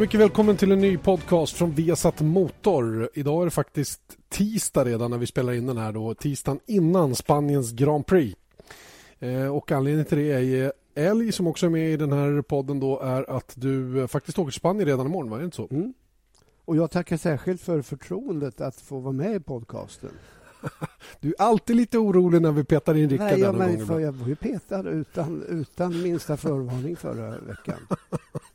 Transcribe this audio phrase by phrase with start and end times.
[0.00, 3.10] Mycket välkommen till en ny podcast från Viasat Motor.
[3.14, 6.14] Idag är det faktiskt tisdag redan när vi spelar in den här då.
[6.14, 8.36] Tisdagen innan Spaniens Grand Prix.
[9.18, 12.80] Eh, och anledningen till det är Älg som också är med i den här podden
[12.80, 15.68] då är att du eh, faktiskt åker till Spanien redan imorgon, var det inte så?
[15.70, 15.94] Mm.
[16.64, 20.10] Och jag tackar särskilt för förtroendet att få vara med i podcasten.
[21.20, 24.12] Du är alltid lite orolig när vi petar in Rickard Nej, ja, men för jag
[24.12, 27.78] var ju petad utan, utan minsta förvarning förra veckan.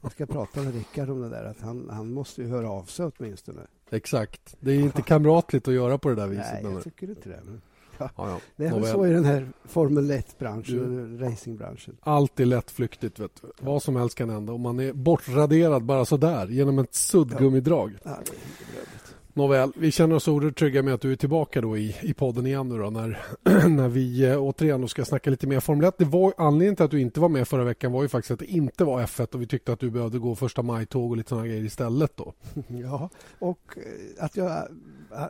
[0.01, 2.83] Jag ska prata med Rickard om det där, att han, han måste ju höra av
[2.83, 3.61] sig åtminstone.
[3.89, 4.55] Exakt.
[4.59, 6.63] Det är inte kamratligt att göra på det där viset.
[6.63, 7.39] Nej, jag tycker inte det.
[7.45, 7.61] Men
[7.97, 8.39] ja, ja.
[8.55, 11.97] det är väl så i den här Formel 1-branschen, racingbranschen.
[12.01, 13.19] Allt är lättflyktigt.
[13.19, 13.65] Vet du.
[13.65, 14.53] Vad som helst kan hända.
[14.53, 17.97] Och man är bortraderad bara så där genom ett suddgummidrag.
[18.03, 19.15] Ja, det är inte bedrövligt.
[19.35, 22.45] Nåväl, vi känner oss oerhört trygga med att du är tillbaka då i, i podden
[22.45, 23.21] igen nu då, när,
[23.67, 25.97] när vi eh, återigen ska snacka lite mer Formel 1.
[25.97, 28.39] Det var, anledningen till att du inte var med förra veckan var ju faktiskt att
[28.39, 31.29] det inte var F1 och vi tyckte att du behövde gå första maj-tåg och lite
[31.29, 32.33] sådana grejer istället då.
[32.67, 33.09] Ja,
[33.39, 35.25] och eh, att jag äh,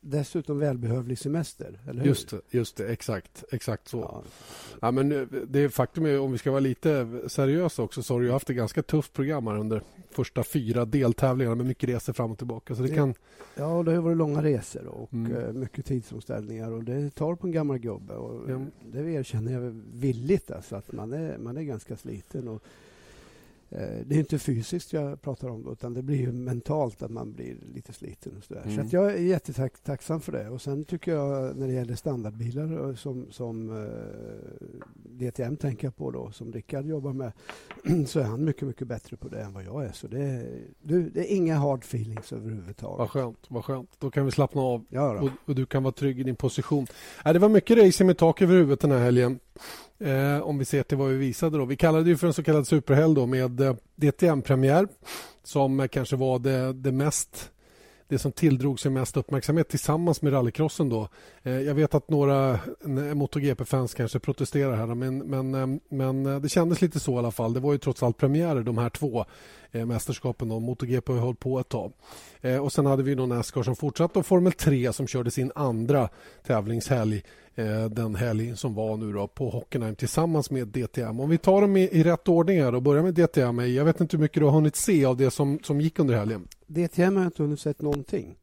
[0.00, 2.08] dessutom välbehövlig semester, eller hur?
[2.08, 3.98] Just det, just det exakt, exakt så.
[3.98, 4.22] Ja.
[4.80, 8.20] Ja, men eh, det faktum är, om vi ska vara lite seriösa också, så har
[8.20, 12.30] du haft ett ganska tufft program här under första fyra deltävlingarna med mycket resor fram
[12.32, 12.74] och tillbaka.
[12.74, 13.14] Så det Det- kan,
[13.54, 15.36] Ja, och det har varit långa resor och Mm.
[15.36, 18.14] eh, mycket tidsomställningar och det tar på en gammal gubbe.
[18.14, 18.60] Och Ja.
[18.92, 22.48] Det erkänner jag villigt, alltså, att man är, man är ganska sliten.
[22.48, 22.62] Och,
[24.06, 27.32] det är inte fysiskt jag pratar om, då, utan det blir ju mentalt att man
[27.32, 28.32] blir lite sliten.
[28.38, 28.54] Och så.
[28.54, 28.74] Mm.
[28.74, 30.48] så att jag är jättetacksam för det.
[30.48, 36.10] Och Sen tycker jag när det gäller standardbilar eh, som, som eh, DTM tänker på
[36.10, 37.32] då, som Rickard jobbar med,
[38.06, 39.92] så är han mycket, mycket bättre på det än vad jag är.
[39.92, 42.98] Så det är, du, det är inga hard feelings överhuvudtaget.
[42.98, 43.90] vad skönt, vad skönt.
[43.98, 46.86] Då kan vi slappna av Ja, och, och du kan vara trygg i din position.
[47.24, 49.38] Äh, det var mycket racing med tak över huvudet den här helgen.
[50.04, 51.64] Eh, om vi ser till vad vi visade då.
[51.64, 54.88] Vi kallade det för en så kallad superhelg då med eh, DTM-premiär
[55.44, 57.50] som kanske var det, det mest
[58.10, 61.08] det som tilldrog sig mest uppmärksamhet tillsammans med rallycrossen då.
[61.42, 62.58] Eh, jag vet att några
[63.14, 67.30] MotoGP-fans kanske protesterar här men, men, ehm, men eh, det kändes lite så i alla
[67.30, 67.52] fall.
[67.52, 69.24] Det var ju trots allt premiärer de här två
[69.70, 70.48] eh, mästerskapen.
[70.48, 70.60] Då.
[70.60, 71.92] MotoGP har ju hållit på ett tag.
[72.62, 76.08] Och sen hade vi då Nascar som fortsatte och Formel 3 som körde sin andra
[76.46, 77.22] tävlingshelg
[77.90, 81.20] den helg som var nu då på Hockenheim tillsammans med DTM.
[81.20, 83.74] Om vi tar dem i, i rätt ordning här och börjar med DTM.
[83.74, 86.16] Jag vet inte hur mycket du har hunnit se av det som, som gick under
[86.16, 86.48] helgen.
[86.70, 88.36] DTM har jag inte hunnit sett någonting.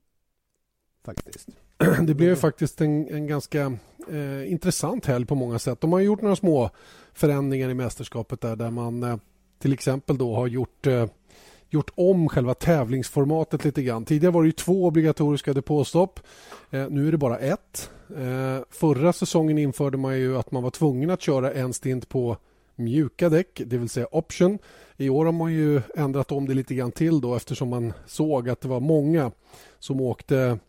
[1.05, 1.47] Faktiskt.
[2.07, 3.77] Det blev ju faktiskt en, en ganska
[4.09, 5.81] eh, intressant helg på många sätt.
[5.81, 6.69] De har gjort några små
[7.13, 9.17] förändringar i mästerskapet där, där man eh,
[9.59, 11.05] till exempel då har gjort eh,
[11.69, 14.05] gjort om själva tävlingsformatet lite grann.
[14.05, 16.19] Tidigare var det ju två obligatoriska depåstopp.
[16.69, 17.89] Eh, nu är det bara ett.
[18.17, 22.37] Eh, förra säsongen införde man ju att man var tvungen att köra en stint på
[22.77, 24.59] mjuka däck, det vill säga option.
[24.97, 28.49] I år har man ju ändrat om det lite grann till då eftersom man såg
[28.49, 29.31] att det var många
[29.79, 30.59] som åkte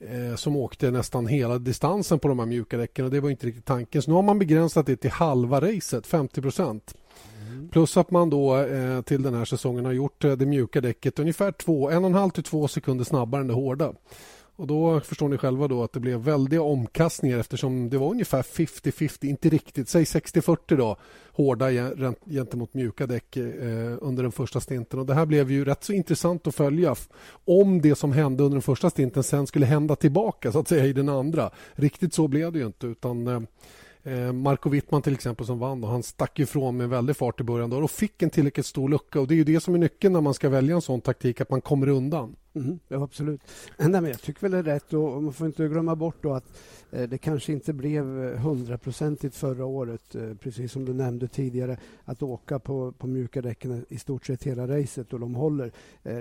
[0.00, 3.46] eh, som åkte nästan hela distansen på de här mjuka däcken och det var inte
[3.46, 4.02] riktigt tanken.
[4.02, 6.94] Så nu har man begränsat det till halva racet, 50 procent.
[7.70, 11.18] Plus att man då eh, till den här säsongen har gjort eh, det mjuka däcket
[11.18, 13.92] ungefär två, en och en halv till två sekunder snabbare än det hårda.
[14.58, 18.42] Och då förstår ni själva då att det blev väldiga omkastningar eftersom det var ungefär
[18.42, 20.96] 50-50, inte riktigt, säg 60-40 då,
[21.32, 21.66] hårda
[22.26, 23.44] gentemot mjuka däck eh,
[24.00, 25.00] under den första stinten.
[25.00, 26.94] Och det här blev ju rätt så intressant att följa
[27.44, 30.86] om det som hände under den första stinten sen skulle hända tillbaka så att säga
[30.86, 31.50] i den andra.
[31.72, 33.40] Riktigt så blev det ju inte utan eh,
[34.02, 37.44] eh, Marco Wittman till exempel som vann och han stack ifrån med väldig fart i
[37.44, 39.78] början då och fick en tillräckligt stor lucka och det är ju det som är
[39.78, 42.36] nyckeln när man ska välja en sån taktik att man kommer undan.
[42.58, 43.40] Mhm, ja, absolut.
[43.78, 46.34] Nej, men jag tycker väl det är rätt och man får inte glömma bort då
[46.34, 46.58] att
[46.90, 51.76] eh, det kanske inte blev eh, hundraprocentigt förra året, eh, precis som du nämnde tidigare,
[52.04, 55.72] att åka på, på mjuka däcken i stort sett hela racet och de håller.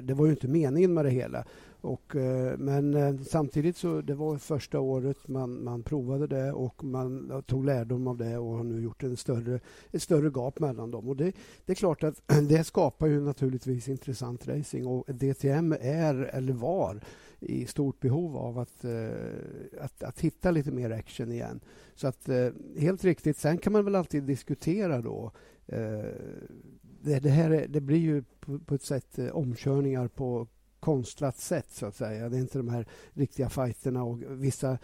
[0.01, 1.45] Det var ju inte meningen med det hela.
[1.81, 6.83] Och, eh, men eh, samtidigt så det var första året man, man provade det och
[6.83, 9.59] man tog lärdom av det och har nu gjort en större,
[9.91, 11.09] ett större gap mellan dem.
[11.09, 11.31] Och det,
[11.65, 17.01] det är klart att det skapar ju naturligtvis intressant racing och DTM är eller var
[17.39, 19.07] i stort behov av att, eh,
[19.81, 21.59] att, att hitta lite mer action igen.
[21.95, 22.29] Så att
[22.77, 23.38] helt riktigt.
[23.38, 25.31] Sen kan man väl alltid diskutera då.
[27.01, 28.24] Det, här det blir ju
[28.65, 30.47] på, ett sätt omkörningar på
[30.79, 32.29] konstlat sätt så att säga.
[32.29, 34.77] Det är inte de här riktiga fighterna och vissa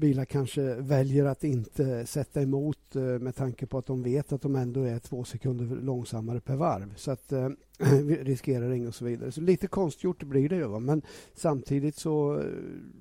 [0.00, 4.42] bilar kanske väljer att inte sätta emot eh, med tanke på att de vet att
[4.42, 6.94] de ändå är två sekunder långsammare per varv.
[6.96, 7.48] Så att eh,
[8.02, 9.32] vi riskerar inget och så vidare.
[9.32, 10.66] Så lite konstgjort blir det ju.
[10.66, 10.80] Va?
[10.80, 11.02] Men
[11.34, 12.44] samtidigt så eh,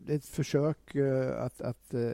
[0.06, 2.10] det är ett försök eh, att, att eh,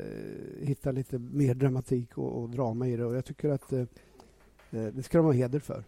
[0.59, 4.85] hitta lite mer dramatik och, och drama i det och jag tycker att eh, eh
[4.93, 5.83] det ska de ha heder för.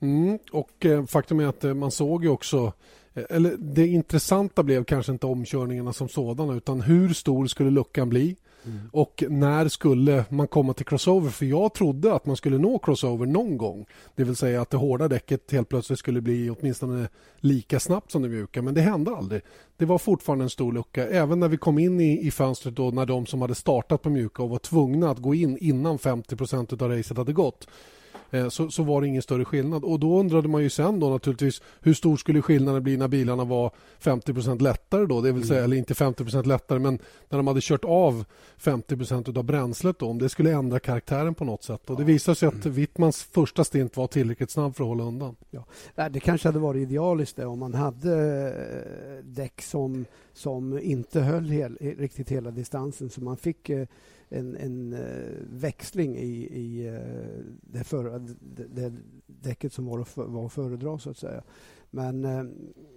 [0.00, 2.72] Mm, och faktum är att man såg ju också
[3.14, 8.36] eller det intressanta blev kanske inte omkörningarna som sådana utan hur stor skulle luckan bli?
[8.64, 8.78] Mm.
[8.92, 11.30] Och när skulle man komma till crossover?
[11.30, 13.86] För jag trodde att man skulle nå crossover någon gång.
[14.16, 18.22] Det vill säga att det hårda däcket helt plötsligt skulle bli åtminstone lika snabbt som
[18.22, 18.62] det mjuka.
[18.62, 19.42] Men det hände aldrig.
[19.76, 21.08] Det var fortfarande en stor lucka.
[21.08, 24.10] Även när vi kom in i, i fönstret då när de som hade startat på
[24.10, 27.68] mjuka och var tvungna att gå in innan 50% av racet hade gått
[28.07, 28.07] Eh,
[28.48, 29.84] så, så var det ingen större skillnad.
[29.84, 33.44] Och Då undrade man ju sen då naturligtvis hur stor skulle skillnaden bli när bilarna
[33.44, 35.64] var 50% lättare då, det vill säga, mm.
[35.64, 36.98] eller inte 50% lättare men
[37.28, 38.24] när de hade kört av
[38.60, 41.90] 50% av bränslet då, om det skulle ändra karaktären på något sätt.
[41.90, 45.36] Och Det visade sig att Wittmans första stint var tillräckligt snabb för att hålla undan.
[45.50, 45.64] Ja.
[46.08, 48.14] Det kanske hade varit idealiskt det, om man hade
[48.48, 53.86] eh, däck som, som inte höll hel, riktigt hela distansen så man fick eh,
[54.28, 58.92] en, en uh, växling i, i uh, det, för, det, det
[59.26, 61.42] däcket som var att, för, var att föredra, så att säga.
[61.90, 62.50] Men uh,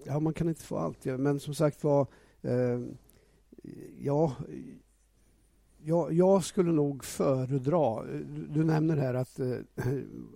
[0.06, 1.06] ja, man kan inte få allt.
[1.06, 2.08] Men som sagt var,
[4.00, 4.36] ja,
[5.84, 8.04] jag, jag, skulle nog föredra...
[8.50, 9.56] Du nämner här att eh,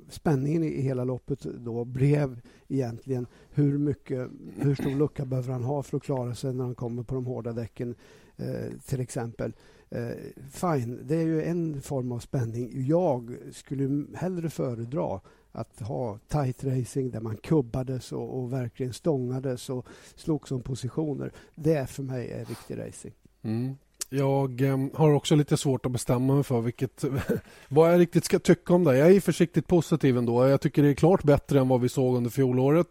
[0.10, 5.84] spänningen i hela loppet då blev egentligen hur, mycket, hur stor lucka behöver han ha
[5.84, 7.96] för att klara sig när han kommer på de hårda däcken,
[8.38, 9.54] eh, till exempel.
[9.90, 10.16] Eh,
[10.52, 12.88] fine, det är ju en form av spänning.
[12.88, 15.20] Jag skulle hellre föredra
[15.52, 19.86] att ha tight racing där man kubbades och, och verkligen stångades och
[20.16, 21.32] slogs om positioner.
[21.56, 23.14] Det för mig är riktig racing.
[23.42, 23.76] Mm.
[24.10, 27.04] Jag eh, har också lite svårt att bestämma mig för vilket,
[27.68, 28.98] vad jag riktigt ska tycka om det.
[28.98, 30.48] Jag är försiktigt positiv ändå.
[30.48, 32.88] Jag tycker det är klart bättre än vad vi såg under fjolåret.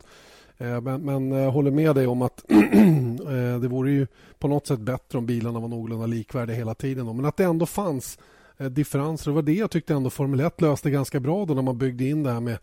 [0.58, 2.44] Eh, men, men jag håller med dig om att
[3.34, 4.06] Eh, det vore ju
[4.38, 7.16] på något sätt bättre om bilarna var någorlunda likvärdiga hela tiden.
[7.16, 8.18] Men att det ändå fanns
[8.56, 9.30] eh, differenser.
[9.30, 12.04] Det var det jag tyckte ändå Formel 1 löste ganska bra då när man byggde
[12.04, 12.58] in det här med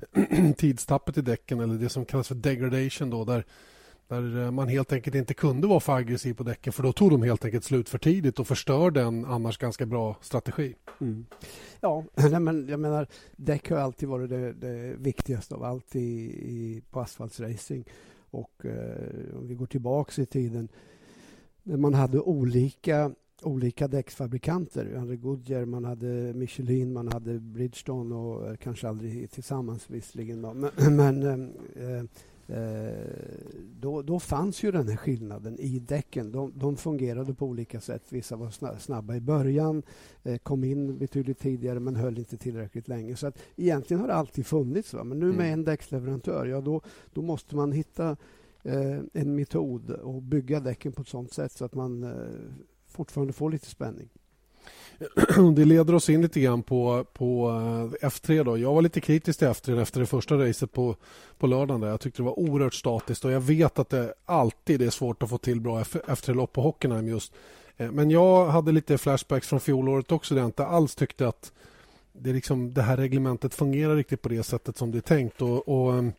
[0.56, 3.44] tidstappet i däcken eller det som kallas för degradation då där
[4.08, 7.10] där eh, man helt enkelt inte kunde vara för aggressiv på däcken för då tog
[7.10, 10.74] de helt enkelt slut för tidigt och förstörde en annars ganska bra strategi.
[11.00, 11.26] Mm.
[11.80, 12.04] Ja,
[12.40, 13.06] men jag menar
[13.36, 17.84] däck har alltid varit det, det viktigaste av allt i, i, på asfaltsracing.
[18.30, 20.68] Och eh, om vi går tillbaka i tiden
[21.62, 23.12] när man hade olika
[23.42, 24.90] olika däcksfabrikanter.
[24.90, 30.40] Man hade Goodyear, man hade Michelin, man hade Bridgestone och eh, kanske aldrig tillsammans visserligen.
[30.40, 32.04] Men, men Eh, eh
[33.80, 36.32] då, då fanns ju den här skillnaden i däcken.
[36.32, 38.02] De, de fungerade på olika sätt.
[38.08, 39.82] Vissa var snabba i början,
[40.22, 43.16] eh, kom in betydligt tidigare men höll inte tillräckligt länge.
[43.16, 44.94] Så att egentligen har det alltid funnits.
[44.94, 45.04] Va?
[45.04, 45.52] Men nu med mm.
[45.52, 46.80] en däcksleverantör, ja, då,
[47.12, 48.16] då måste man hitta
[48.62, 52.10] eh, en metod och bygga däcken på ett sånt sätt så att man eh,
[52.86, 54.08] fortfarande får lite spänning.
[55.56, 57.48] det leder oss in lite grann på, på
[58.02, 58.44] eh, F3.
[58.44, 58.58] Då.
[58.58, 60.96] Jag var lite kritisk till F3 efter det första racet på,
[61.38, 61.80] på lördagen.
[61.80, 61.88] Där.
[61.88, 65.30] Jag tyckte det var oerhört statiskt och jag vet att det alltid är svårt att
[65.30, 67.32] få till bra F3-lopp på Hockenheim just.
[67.76, 71.52] Eh, men jag hade lite flashbacks från fjolåret också där jag inte alls tyckte att
[72.12, 75.42] det, liksom, det här reglementet fungerar riktigt på det sättet som det är tänkt.
[75.42, 76.12] Och, och ehm,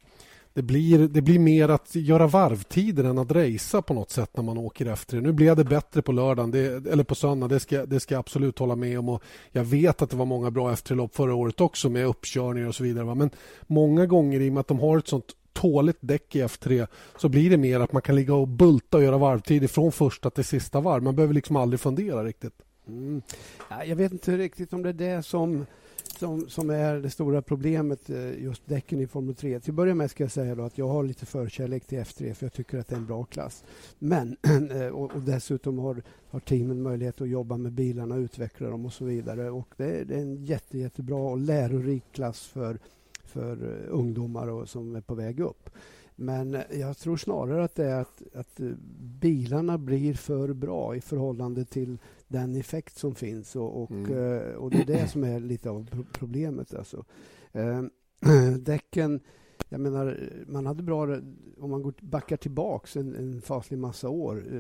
[0.57, 4.43] det blir, det blir mer att göra varvtider än att racea på något sätt när
[4.43, 5.21] man åker efter.
[5.21, 8.19] Nu blev det bättre på lördagen, det, eller på söndagen, det ska, det ska jag
[8.19, 9.09] absolut hålla med om.
[9.09, 12.75] Och jag vet att det var många bra efterlopp förra året också med uppkörningar och
[12.75, 13.15] så vidare.
[13.15, 13.29] Men
[13.67, 16.87] många gånger i och med att de har ett sånt tåligt däck i F3
[17.17, 20.29] så blir det mer att man kan ligga och bulta och göra varvtider från första
[20.29, 21.03] till sista varv.
[21.03, 22.53] Man behöver liksom aldrig fundera riktigt.
[22.87, 23.21] Mm.
[23.85, 25.65] Jag vet inte riktigt om det är det som
[26.17, 29.59] som, som är det stora problemet, eh, just däcken i Formel 3.
[29.59, 32.45] Till att börja med ska jag säga att jag har lite förkärlek till F3 för
[32.45, 33.63] jag tycker att det är en bra klass.
[33.99, 34.37] Men,
[34.71, 38.93] eh, och, och dessutom har, har teamen möjlighet att jobba med bilarna, utveckla dem och
[38.93, 39.49] så vidare.
[39.49, 42.79] Och det, det är en jätte, jättebra och lärorik klass för,
[43.23, 45.69] för eh, ungdomar och, som är på väg upp.
[46.19, 48.59] Men jag tror snarare att det är att, att
[49.19, 51.97] bilarna blir för bra i förhållande till
[52.27, 53.55] den effekt som finns.
[53.55, 54.13] Och, och, mm.
[54.13, 56.73] Eh, och det är det som är lite av problemet.
[56.73, 57.05] Alltså.
[57.51, 57.83] Eh,
[58.59, 59.19] däcken...
[59.69, 61.19] Jag menar, man hade bra...
[61.57, 64.59] Om man går, backar tillbaka en, en faslig massa år eh,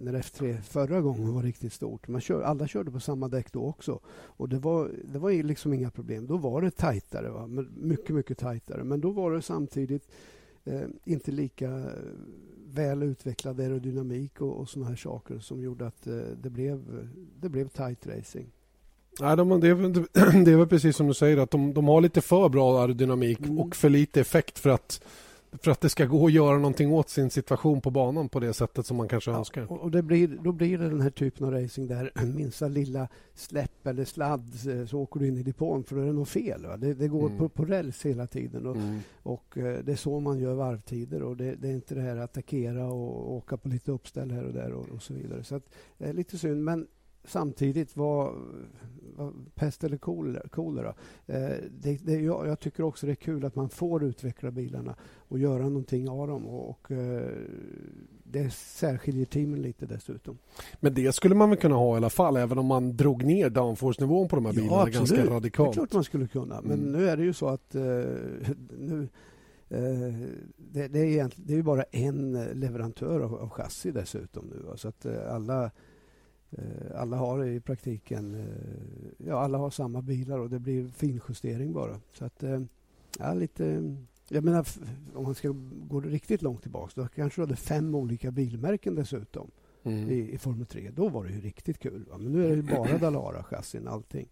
[0.00, 2.08] när F3 förra gången var riktigt stort.
[2.08, 4.00] Man kör, alla körde på samma däck då också.
[4.08, 6.26] Och Det var, det var liksom inga problem.
[6.26, 7.30] Då var det tajtare.
[7.30, 7.46] Va?
[7.76, 8.84] Mycket, mycket tajtare.
[8.84, 10.10] Men då var det samtidigt
[11.04, 11.90] inte lika
[12.76, 17.08] väl utvecklad aerodynamik och, och såna här saker som gjorde att eh, det, blev,
[17.40, 18.46] det blev tight racing.
[19.20, 19.74] Nej, de, det, är,
[20.44, 23.40] det är väl precis som du säger att de, de har lite för bra aerodynamik
[23.40, 23.58] mm.
[23.58, 25.04] och för lite effekt för att
[25.52, 28.52] för att det ska gå att göra någonting åt sin situation på banan på det
[28.52, 29.72] sättet som man kanske Ja, önskar.
[29.72, 33.86] och det blir, då blir det den här typen av racing där minsta lilla släpp
[33.86, 36.66] eller sladd eh, så åker du in i depån för då är det något fel.
[36.78, 37.38] Det, det går Mm.
[37.38, 38.66] på, på räls hela tiden.
[38.66, 38.98] Och, Mm.
[39.22, 41.22] och eh, det är så man gör varvtider.
[41.22, 44.44] Och det, det är inte det här att attackera och åka på lite uppställ här
[44.44, 45.44] och där och, och så vidare.
[45.44, 45.62] Så att,
[45.98, 46.64] eh, lite synd.
[46.64, 46.86] Men
[47.26, 48.34] samtidigt, vad,
[49.16, 50.48] vad pest eller kolera?
[50.48, 50.94] kolera
[51.26, 51.48] eh,
[51.80, 54.94] det, det, jag, jag tycker också det är kul att man får utveckla bilarna
[55.28, 56.46] och göra någonting av dem.
[56.46, 57.30] Och, och eh,
[58.24, 60.38] det särskiljer teamen lite dessutom.
[60.80, 63.50] Men det skulle man väl kunna ha i alla fall även om man drog ner
[63.50, 64.98] downforce-nivån på de här Ja, bilarna absolut.
[64.98, 65.74] ganska Det är radikalt.
[65.74, 66.60] klart man skulle kunna.
[66.60, 66.92] Men Mm.
[66.92, 67.82] nu är det ju så att eh,
[68.78, 69.08] nu,
[69.68, 69.78] eh,
[70.56, 74.76] det, det, är egentligen, det är ju bara en leverantör av, av chassi dessutom nu.
[74.76, 75.70] Så att eh, alla,
[76.94, 82.00] alla har i praktiken eh, ja, alla har samma bilar och det blir finjustering bara.
[82.12, 82.60] Så att, eh,
[83.18, 83.94] ja, lite...
[84.28, 84.66] Jag menar,
[85.14, 85.54] om man ska
[85.88, 89.50] gå riktigt långt tillbaka då kanske du hade fem olika bilmärken dessutom
[89.86, 90.10] Mm.
[90.10, 90.90] i, i Formel 3.
[90.94, 92.04] Då var det ju riktigt kul.
[92.10, 92.18] Va?
[92.18, 94.28] Men nu är det ju bara Dalara-chassin allting.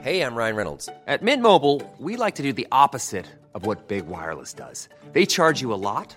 [0.00, 0.88] Hey, I'm Ryan Reynolds.
[1.06, 4.88] At Mint Mobile, we like to do the opposite of what Big Wireless does.
[5.12, 6.16] They charge you a lot,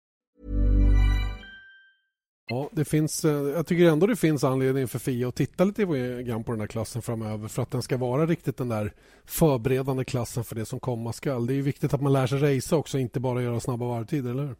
[2.47, 5.83] Ja, det finns, eh, jag tycker ändå det finns anledning för FIA att titta lite
[6.23, 8.93] grann på den här klassen framöver för att den ska vara riktigt den där
[9.25, 11.45] förberedande klassen för det som komma skall.
[11.47, 14.31] Det är ju viktigt att man lär sig racea också, inte bara göra snabba varvtider,
[14.31, 14.55] eller hur?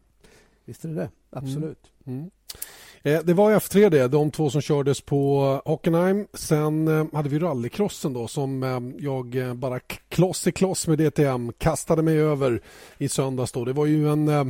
[0.64, 1.10] Visst är det det?
[1.30, 1.92] Absolut.
[2.06, 2.30] Mm.
[3.02, 6.26] Eh, Det var F3 det, de två som kördes på Hockenheim.
[6.34, 10.98] Sen eh, hade vi rallycrossen då som eh, jag eh, bara kloss i kloss med
[10.98, 12.62] DTM kastade mig över
[12.98, 13.52] i söndags.
[13.52, 13.64] Då.
[13.64, 14.44] Det var ju en eh,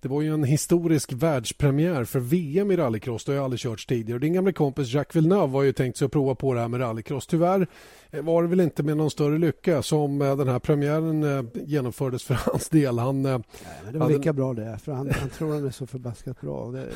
[0.00, 3.24] det var ju en historisk världspremiär för VM i rallycross.
[3.24, 4.18] Det har jag aldrig kört tidigare.
[4.18, 6.80] Din gamla kompis Jacques Villeneuve var ju tänkt sig att prova på det här med
[6.80, 7.26] rallycross.
[7.26, 7.66] Tyvärr
[8.10, 11.44] eh, var det väl inte med någon större lycka som eh, den här premiären eh,
[11.64, 12.98] genomfördes för hans del.
[12.98, 13.38] Han, Nej,
[13.92, 14.78] det var Ja, den- lika bra det.
[14.82, 16.56] För han, han tror han är så förbaskat bra.
[16.56, 16.88] Och Det,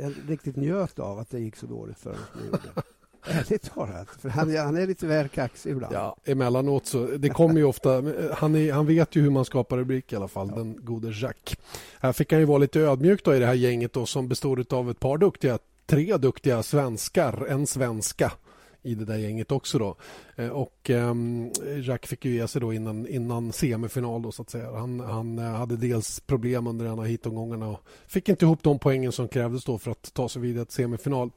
[0.00, 2.60] jag riktigt njöt av att det gick så dåligt för honom.
[3.24, 4.08] Ärligt talat.
[4.20, 5.94] För han, han är lite väl kaxig ibland.
[5.94, 7.06] Ja, emellanåt så.
[7.06, 7.90] Det kommer ju ofta.
[8.34, 11.58] Han, är, han vet ju hur man skapar rubrik i alla fall, den gode Jacques.
[12.00, 14.72] Här fick han ju vara lite ödmjuk då i det här gänget då, som bestod
[14.72, 18.32] av ett par duktiga, tre duktiga svenskar, en svenska
[18.82, 19.96] i det där gänget också då.
[20.36, 21.50] Eh, Och um,
[21.82, 24.72] Jacques fick ju ge sig då innan, innan semifinal då så att säga.
[24.72, 28.78] Han, han eh, hade dels problem under en av hitomgångarna och fick inte ihop de
[28.78, 31.30] poängen som krävdes då för att ta sig vidare till semifinal.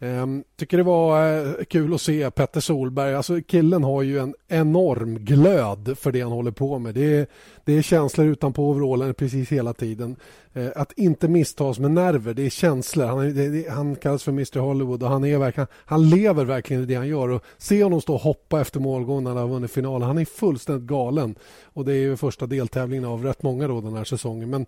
[0.00, 3.14] Ehm, tycker det var eh, kul att se Petter Solberg.
[3.14, 6.94] Alltså, killen har ju en enorm glöd för det han håller på med.
[6.94, 7.26] Det är,
[7.64, 10.16] det är känslor utanpå overallen precis hela tiden.
[10.52, 13.06] Eh, att inte misstas med nerver, det är känslor.
[13.06, 16.82] Han, det, det, han kallas för Mr Hollywood och han, är verkligen, han lever verkligen
[16.82, 17.28] i det han gör.
[17.28, 20.08] Och se honom stå och hoppa efter målgången när han har vunnit finalen.
[20.08, 21.34] Han är fullständigt galen.
[21.62, 24.50] Och Det är ju första deltävlingen av rätt många då den här säsongen.
[24.50, 24.66] Men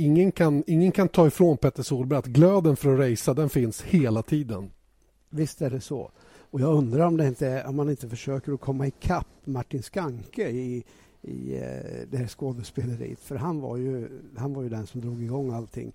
[0.00, 3.82] ingen kan, ingen kan ta ifrån Petter Solberg att glöden för att racea den finns
[3.82, 4.70] hela tiden.
[5.30, 6.10] Visst är det så.
[6.50, 10.48] Och jag undrar om, det inte om man inte försöker att komma ikapp Martin Skanke
[10.48, 10.84] i,
[11.22, 13.20] i eh, det här skådespeleriet.
[13.20, 15.92] För han var, ju, han var ju den som drog igång allting,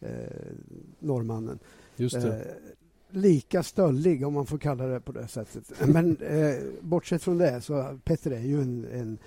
[0.00, 0.10] eh,
[0.98, 1.58] norrmannen.
[1.96, 2.36] Just det.
[2.36, 2.42] Eh,
[3.10, 5.72] lika stöllig, om man får kalla det på det sättet.
[5.86, 9.18] Men eh, bortsett från det, så Petter är ju en, en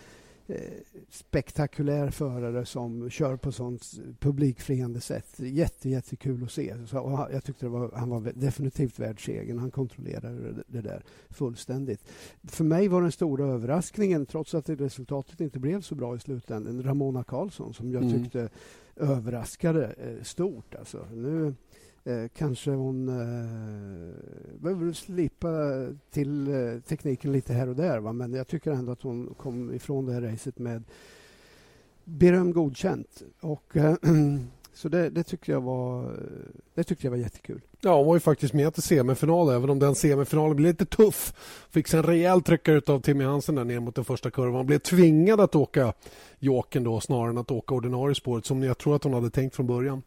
[1.10, 5.40] spektakulär förare som kör på sånt publikfriande sätt.
[5.40, 6.76] Jätte, jättekul att se.
[6.88, 9.60] Så, jag tyckte det var, han var definitivt värd segern.
[9.60, 12.10] Han kontrollerade det, där fullständigt.
[12.44, 16.84] För mig var den stora överraskningen, trots att resultatet inte blev så bra i slutändan,
[16.84, 18.24] Ramona Karlsson som jag Mm.
[18.24, 18.50] tyckte
[18.96, 20.76] överraskade eh, stort.
[20.76, 21.08] Alltså.
[21.14, 21.56] Nu
[22.04, 25.48] eh, kanske hon eh, behöver slipa
[26.12, 28.00] till eh, tekniken lite här och där.
[28.00, 28.14] Va?
[28.14, 30.84] Men jag tycker ändå att hon kom ifrån det här racet med
[32.04, 33.24] beröm godkänt.
[33.40, 33.96] Och, eh,
[34.74, 36.16] så det, det, tyckte jag var,
[36.76, 37.62] det tyckte jag var jättekul.
[37.82, 41.34] Ja, hon var ju faktiskt med till semifinal även om den semifinalen blev lite tuff.
[41.70, 44.56] Fick sig en rejäl tryckare av Timmy Hansen där ner mot den första kurvan.
[44.56, 45.94] Hon blev tvingad att åka
[46.40, 49.56] Jokern då snarare än att åka ordinarie spåret som jag tror att hon hade tänkt
[49.56, 50.04] från början.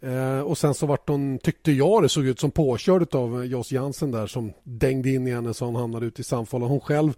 [0.00, 3.72] Eh, och sen så vart hon, tyckte jag det såg ut som påkörd av Jos
[3.72, 6.68] Jansen där som dängde in i henne så hon hamnade ute i samfällan.
[6.68, 7.12] Hon själv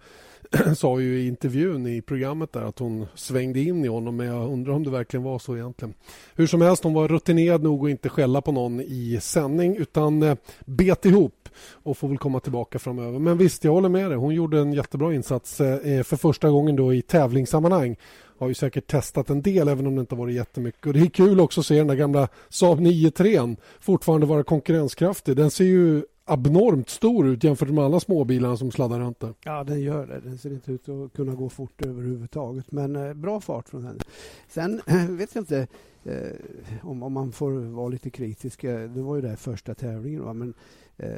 [0.77, 4.53] sa ju i intervjun i programmet där att hon svängde in i honom men jag
[4.53, 5.95] undrar om det verkligen var så egentligen.
[6.35, 10.23] Hur som helst, hon var rutinerad nog att inte skälla på någon i sändning utan
[10.23, 13.19] eh, bet ihop och får väl komma tillbaka framöver.
[13.19, 14.19] Men visst, jag håller med dig.
[14.19, 17.97] Hon gjorde en jättebra insats eh, eh, för första gången då i tävlingssammanhang
[18.39, 20.87] har ju säkert testat en del även om det inte varit jättemycket.
[20.87, 25.37] Och det är kul också att se den där gamla Saab 9-3 fortfarande vara konkurrenskraftig.
[25.37, 29.35] Den ser ju abnormt stor ut jämfört med alla småbilarna som sladdar runt där.
[29.45, 30.21] Ja, den gör det.
[30.21, 32.73] Den ser inte ut att kunna gå fort överhuvudtaget.
[32.73, 34.01] Men eh, bra fart från henne.
[34.49, 35.67] Sen eh, vet jag inte
[36.05, 36.37] eh,
[36.83, 38.65] om, om man får vara lite kritisk.
[38.65, 40.25] Eh, det var ju den första tävlingen.
[40.25, 40.33] Va?
[40.33, 40.55] Men,
[40.97, 41.09] eh,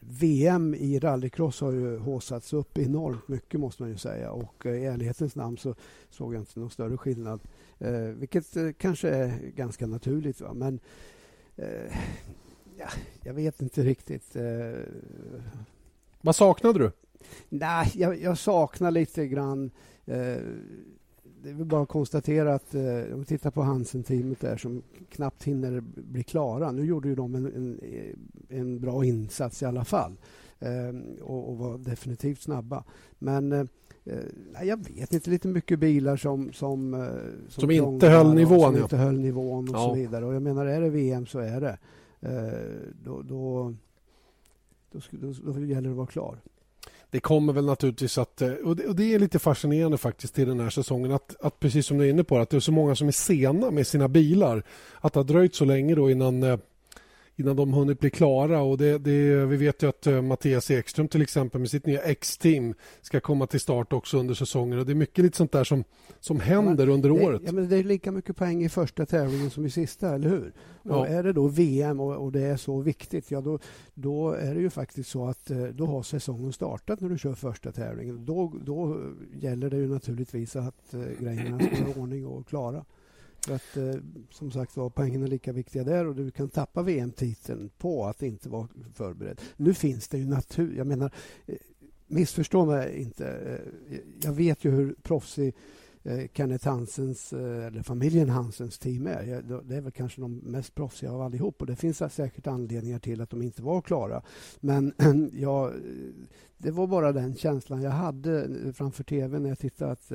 [0.00, 4.72] VM i rallycross har ju håsats upp enormt mycket måste man ju säga och eh,
[4.72, 5.74] i ärlighetens namn så
[6.10, 7.40] såg jag inte någon större skillnad.
[7.78, 10.40] Eh, vilket eh, kanske är ganska naturligt.
[10.40, 10.54] Va?
[10.54, 10.80] Men
[11.56, 11.96] eh,
[12.78, 12.88] ja,
[13.22, 14.36] jag vet inte riktigt.
[14.36, 14.80] Eh,
[16.20, 16.90] Vad saknade du?
[17.48, 19.70] Nej, jag, jag saknar lite grann
[20.06, 20.36] eh,
[21.42, 24.82] det är väl bara att konstatera att eh, om vi tittar på Hansen-teamet där som
[25.10, 26.72] knappt hinner bli klara.
[26.72, 27.80] Nu gjorde ju de en, en,
[28.48, 30.16] en bra insats i alla fall
[30.60, 32.84] eh, och, och, var definitivt snabba.
[33.18, 33.64] Men eh,
[34.62, 37.08] jag vet inte, lite mycket bilar som som,
[37.48, 38.72] som, som inte höll nivån.
[38.72, 39.88] Som inte höll nivån och ja.
[39.88, 40.26] så vidare.
[40.26, 41.78] Och jag menar, är det VM så är det.
[43.04, 43.74] Då, då,
[44.90, 46.38] då, då, då gäller det att vara klar
[47.12, 48.42] det kommer väl naturligtvis att...
[48.42, 51.86] Och det, och det, är lite fascinerande faktiskt i den här säsongen att, att precis
[51.86, 54.08] som du är inne på att det är så många som är sena med sina
[54.08, 54.62] bilar.
[55.00, 56.58] Att det har dröjt så länge då innan eh,
[57.36, 58.62] innan de hunnit bli klara.
[58.62, 62.02] Och det, det, vi vet ju att uh, Mattias Ekström till exempel med sitt nya
[62.02, 64.78] X-team ska komma till start också under säsongen.
[64.78, 65.84] Och det är mycket lite sånt där som,
[66.20, 67.42] som händer ja, under det, året.
[67.44, 70.52] Ja, men det är lika mycket poäng i första tävlingen som i sista, eller hur?
[70.82, 70.96] Ja.
[70.96, 73.58] Och är det då VM och, och, det är så viktigt, ja då,
[73.94, 77.34] då är det ju faktiskt så att uh, då har säsongen startat när du kör
[77.34, 78.24] första tävlingen.
[78.24, 79.00] Då, då
[79.32, 82.84] gäller det ju naturligtvis att uh, grejerna ska vara ordning och klara.
[83.46, 84.00] För att eh,
[84.30, 88.22] som sagt var, poängen är lika viktiga där och du kan tappa VM-titeln på att
[88.22, 89.40] inte vara förberedd.
[89.56, 90.76] Nu finns det ju natur...
[90.76, 91.10] Jag menar,
[91.46, 91.56] eh,
[92.06, 93.28] missförstå mig inte.
[93.28, 95.54] Eh, jag vet ju hur proffsig
[96.02, 99.22] eh, Kenneth Hansens, eh, eller familjen Hansens team är.
[99.22, 102.98] Jag, det är väl kanske de mest proffsiga av allihop och det finns säkert anledningar
[102.98, 104.22] till att de inte var klara.
[104.60, 104.94] Men
[105.32, 105.74] ja, eh,
[106.58, 110.12] det var bara den känslan jag hade framför tv när jag tittade att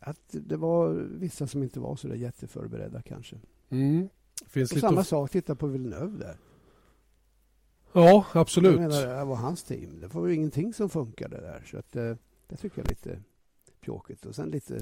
[0.00, 3.36] att det var vissa som inte var så där jätteförberedda kanske.
[3.68, 4.08] Mm.
[4.46, 6.36] Finns och samma sak, titta på Villeneuve där.
[7.92, 8.80] Ja, absolut.
[8.80, 10.00] Jag menar, det var hans team.
[10.00, 11.62] Det var ju ingenting som funkade där.
[11.70, 12.14] Så att, eh,
[12.46, 13.22] det tycker jag är lite
[13.80, 14.26] pjåkigt.
[14.26, 14.80] Och sen lite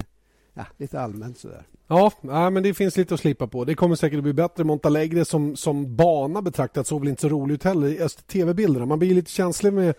[0.57, 1.63] ja, lite allmänt sådär.
[1.89, 3.65] Ja, ja, men det finns lite att slipa på.
[3.65, 4.63] Det kommer säkert att bli bättre.
[4.63, 8.85] Montalegre som, som bana betraktat såg väl inte så roligt ut heller i tv-bilderna.
[8.85, 9.95] Man blir lite känslig med, med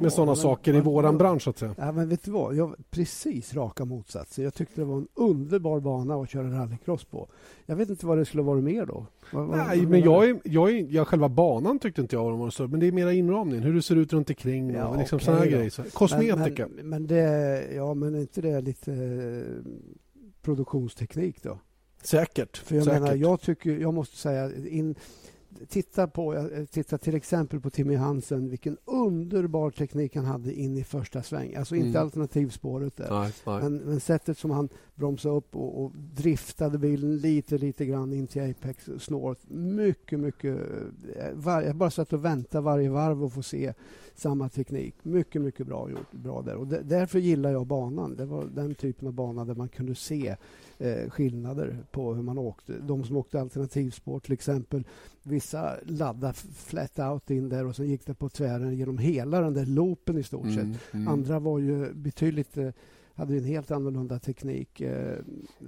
[0.00, 1.42] ja, sådana saker i våran bransch.
[1.42, 1.74] Så att säga.
[1.78, 2.54] Ja, men vet du vad?
[2.54, 4.42] Jag, precis raka motsatser.
[4.42, 7.28] Jag tyckte det var en underbar bana att köra rallycross på.
[7.66, 9.06] Jag vet inte vad det skulle vara mer då.
[9.32, 12.50] Vad, vad, Nej, men jag är, jag är, jag, själva banan tyckte inte jag var
[12.50, 15.16] så men det är mera inramningen, hur det ser ut runt omkring ja, och liksom
[15.16, 15.90] okay, sådana grejer.
[15.92, 16.66] Kosmetika.
[16.66, 18.90] Men, men, men, det, ja, men är inte det lite
[20.42, 21.58] produktionsteknik då?
[22.02, 22.56] Säkert.
[22.56, 23.00] För jag säkert.
[23.00, 24.94] menar, jag tycker, jag måste säga, in,
[25.68, 30.84] titta på, titta till exempel på Timmy Hansen, vilken underbar teknik han hade in i
[30.84, 31.54] första sväng.
[31.54, 32.02] Alltså inte mm.
[32.02, 33.10] alternativspåret där.
[33.10, 33.62] Nej, nej.
[33.62, 38.26] Men, men, sättet som han bromsade upp och, och, driftade bilen lite, lite grann in
[38.26, 39.38] till apex snåret.
[39.50, 40.58] Mycket, mycket...
[41.16, 43.72] Eh, var, jag bara satt och väntade varje varv och få se
[44.14, 44.94] samma teknik.
[45.02, 46.12] Mycket, mycket bra gjort.
[46.12, 46.56] Bra där.
[46.56, 48.16] Och därför gillar jag banan.
[48.16, 50.36] Det var den typen av bana där man kunde se
[50.78, 52.72] eh, skillnader på hur man åkte.
[52.72, 54.84] De som åkte alternativspår till exempel.
[55.40, 59.54] Vissa laddade flat out in där och sen gick det på tvären genom hela den
[59.54, 60.94] där loopen i stort mm, sett.
[60.94, 61.08] Mm.
[61.08, 62.70] Andra var ju betydligt eh,
[63.14, 65.18] hade en helt annorlunda teknik eh,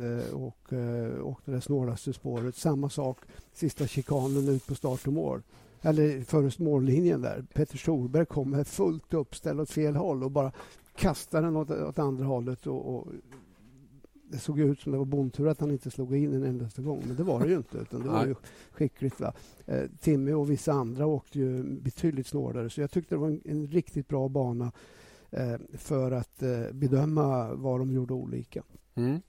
[0.01, 2.57] eh, och eh, åkte det snålaste spåret.
[2.57, 3.19] Samma sak
[3.53, 5.43] sista chikanen ut på start och mål
[5.83, 7.45] eller före mållinjen där.
[7.55, 10.53] Peter Solberg kom med fullt uppställ åt fel håll och bara
[10.97, 12.67] kastade den åt, åt andra hållet.
[12.67, 13.07] Och, och,
[14.33, 17.03] det såg ut som det var bondtur att han inte slog in en endaste gång,
[17.07, 17.79] men det var det ju inte.
[17.79, 18.35] Utan det var ju
[18.73, 19.21] skickligt.
[19.21, 19.33] Va?
[19.67, 23.41] Eh, Timmy och vissa andra åkte ju betydligt snårare, så jag tyckte det var en,
[23.45, 24.73] en riktigt bra bana
[25.31, 28.63] eh, för att eh, bedöma vad de gjorde olika.
[28.95, 29.23] Mm.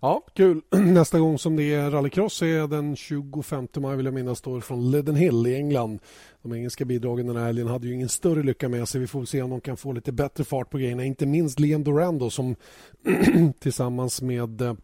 [0.00, 0.62] Ja, kul.
[0.70, 4.90] Nästa gång som det är rallycross är den 25 maj vill jag minnas står från
[4.90, 5.98] Leadenhill i England.
[6.42, 9.00] De engelska bidragen den här helgen hade ju ingen större lycka med sig.
[9.00, 11.04] Vi får se om de kan få lite bättre fart på grejerna.
[11.04, 12.56] Inte minst Liam Dorando som
[13.60, 14.74] tillsammans med eh,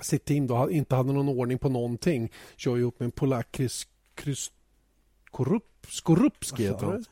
[0.00, 2.32] sitt team då inte hade någon ordning på någonting.
[2.56, 3.60] Kör ju upp med en polack
[5.88, 7.04] Skorupski heter han.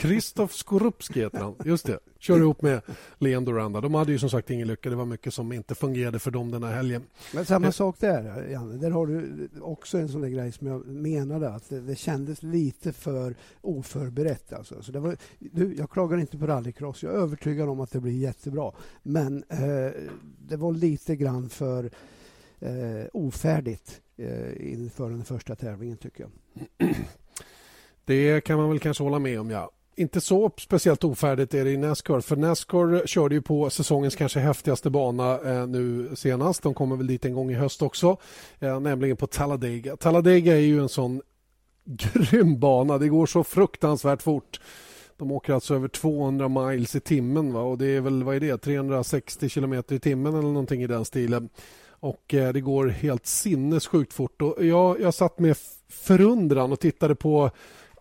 [0.00, 1.54] Kristoff Skorupski heter han.
[1.64, 1.98] Just det.
[2.18, 2.82] Kör ihop med
[3.18, 3.80] Leon Doranda.
[3.80, 4.90] De hade ju som sagt ingen lycka.
[4.90, 7.02] Det var mycket som inte fungerade för dem den här helgen.
[7.34, 7.72] Men samma eh.
[7.72, 8.76] sak där, Janne.
[8.76, 12.42] Där har du också en sån där grej som jag menade att det, det kändes
[12.42, 14.52] lite för oförberett.
[14.52, 14.82] Alltså.
[14.82, 17.02] Så det var, du, jag klagar inte på rallycross.
[17.02, 18.72] Jag är övertygad om att det blir jättebra.
[19.02, 19.92] Men eh,
[20.38, 21.90] det var lite grann för
[22.60, 26.30] eh, ofärdigt eh, inför den första tävlingen, tycker jag.
[28.04, 29.70] Det kan man väl kanske hålla med om, ja.
[30.00, 32.20] Inte så speciellt ofärdigt är det i Nascar.
[32.20, 36.62] För Nascar körde ju på säsongens kanske häftigaste bana eh, nu senast.
[36.62, 38.16] De kommer väl dit en gång i höst också.
[38.58, 39.96] Eh, nämligen på Talladega.
[39.96, 41.22] Talladega är ju en sån
[41.84, 42.98] grym bana.
[42.98, 44.60] Det går så fruktansvärt fort.
[45.16, 47.60] De åker alltså över 200 miles i timmen va?
[47.60, 51.04] och det är väl vad är det 360 kilometer i timmen eller någonting i den
[51.04, 51.48] stilen.
[51.90, 54.42] Och eh, det går helt sinnessjukt fort.
[54.42, 55.56] Och jag, jag satt med
[55.88, 57.50] förundran och tittade på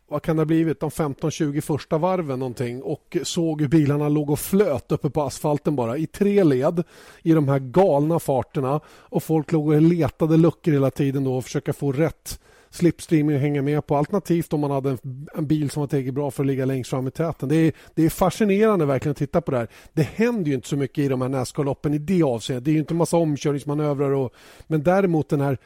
[0.10, 4.30] vad kan det ha blivit, de 15-20 första varven någonting och såg hur bilarna låg
[4.30, 6.84] och flöt uppe på asfalten bara i tre led
[7.22, 11.44] i de här galna farterna och folk låg och letade luckor hela tiden då och
[11.44, 13.98] försöka få rätt slipstreaming att hänga med på.
[13.98, 16.90] Alternativt om man hade en, en bil som var tillräckligt bra för att ligga längst
[16.90, 17.50] fram i täten.
[17.50, 19.68] Det är, det är fascinerande verkligen att titta på det här.
[19.94, 22.66] Det händer ju inte så mycket i de här Nascar-loppen i det avseendet.
[22.66, 24.34] Det är ju inte en massa omkörningsmanövrar och,
[24.68, 25.58] men däremot den här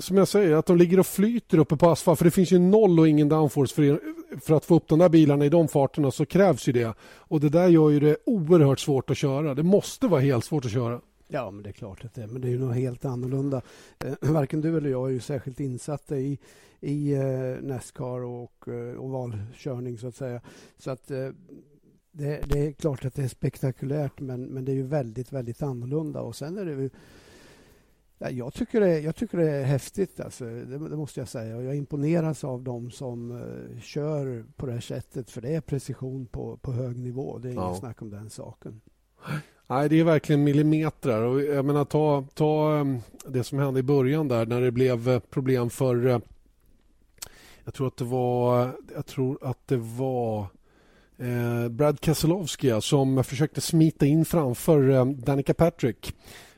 [0.00, 2.18] som jag säger, att de ligger och flyter uppe på asfalt.
[2.18, 4.00] För det finns ju noll och ingen downforce för,
[4.40, 6.94] för att få upp de där bilarna i de farterna så krävs ju det.
[7.02, 9.54] Och det där gör ju det oerhört svårt att köra.
[9.54, 11.00] Det måste vara helt svårt att köra.
[11.28, 12.26] Ja, men det är klart att det är.
[12.26, 13.62] Men det är ju något helt annorlunda.
[14.04, 16.38] Eh, varken du eller jag är ju särskilt insatta i,
[16.80, 20.40] i eh, Nascar och eh, ovalkörning så att säga.
[20.78, 21.28] Så att eh,
[22.12, 25.62] det, det, är klart att det är spektakulärt men, men det är ju väldigt, väldigt
[25.62, 26.20] annorlunda.
[26.20, 26.90] Och sen är det ju
[28.18, 30.44] jag tycker det, jag tycker det är häftigt, alltså.
[30.44, 31.56] det, det, måste jag säga.
[31.56, 35.60] Och jag imponeras av dem som uh, kör på det här sättet för det är
[35.60, 37.38] precision på, på hög nivå.
[37.38, 37.66] Det är ja.
[37.66, 38.80] inget snack om den saken.
[39.66, 41.20] Nej, det är verkligen millimeter.
[41.20, 45.08] Och jag menar, ta, ta um, det som hände i början där när det blev
[45.08, 46.06] uh, problem för...
[46.06, 46.18] Uh,
[47.64, 48.70] jag tror att det var...
[48.94, 50.46] Jag tror att det var...
[51.70, 56.14] Brad Keselowski som försökte smita in framför Danica Patrick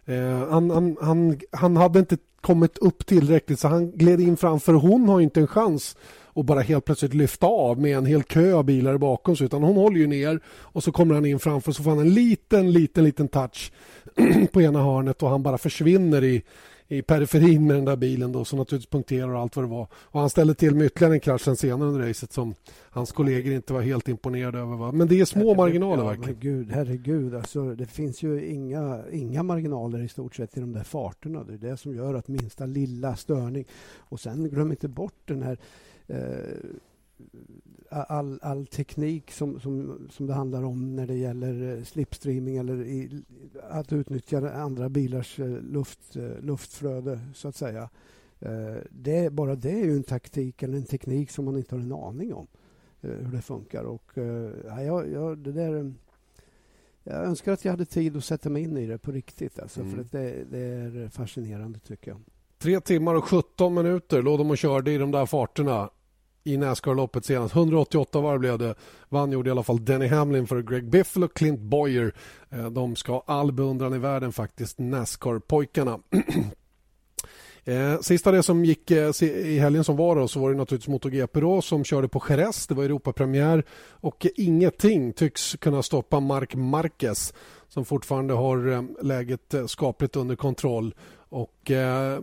[0.08, 4.72] Eh, han, han, han, han hade inte kommit upp tillräckligt så han gled in framför.
[4.72, 5.96] Hon har inte en chans
[6.34, 9.62] att bara helt plötsligt lyfta av med en hel kö av bilar bakom sig utan
[9.62, 12.72] hon håller ju ner och så kommer han in framför så får han en liten,
[12.72, 13.72] liten, liten touch
[14.52, 16.42] på ena hörnet och han bara försvinner i,
[16.88, 19.86] i periferin med den där bilen då, som naturligtvis punkterar och allt vad det var.
[19.92, 22.54] Och han ställde till med ytterligare en krasch senare under racet som
[22.90, 24.76] hans kollegor inte var helt imponerade över.
[24.76, 24.92] Va?
[24.92, 26.40] Men det är små marginaler ja, verkligen.
[26.40, 30.84] Gud, herregud, alltså, det finns ju inga, inga marginaler i stort sett i de där
[30.84, 31.44] farterna.
[31.44, 33.64] Det är det som gör att minsta lilla störning.
[33.98, 35.58] Och sen glöm inte bort den här
[36.06, 36.16] eh,
[37.90, 42.82] all, all teknik som, som, som det handlar om när det gäller eh, slipstreaming eller
[42.82, 43.22] i,
[43.70, 47.88] att utnyttja andra bilars eh, luft, eh, luftflöde, så att säga.
[48.90, 51.92] Det, bara det är ju en taktik eller en teknik som man inte har en
[51.92, 52.46] aning om
[53.00, 53.84] hur det funkar.
[53.84, 54.12] Och,
[54.64, 55.94] ja, jag, det där,
[57.04, 59.58] jag önskar att jag hade tid att sätta mig in i det på riktigt.
[59.58, 59.92] Alltså, mm.
[59.92, 62.20] för det, det är fascinerande, tycker jag.
[62.58, 65.90] Tre timmar och 17 minuter låg de och körde i de där farterna
[66.48, 67.54] i Nascar-loppet senast.
[67.54, 68.74] 188 varv blev det.
[69.08, 72.14] Vann gjorde i alla fall Denny Hamlin för Greg Biffle och Clint Boyer.
[72.50, 76.00] Eh, de ska ha all beundran i världen faktiskt, Nascar-pojkarna.
[77.64, 80.88] Eh, sista det som gick eh, i helgen som var då, så var det naturligtvis
[80.88, 82.66] MotoGP då, som körde på Jerez.
[82.66, 87.32] Det var Europapremiär och ingenting tycks kunna stoppa Marc Marquez
[87.68, 90.94] som fortfarande har eh, läget eh, skapligt under kontroll.
[91.28, 92.20] Och eh,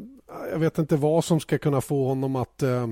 [0.51, 2.87] Jag vet inte vad som ska kunna få honom att eh,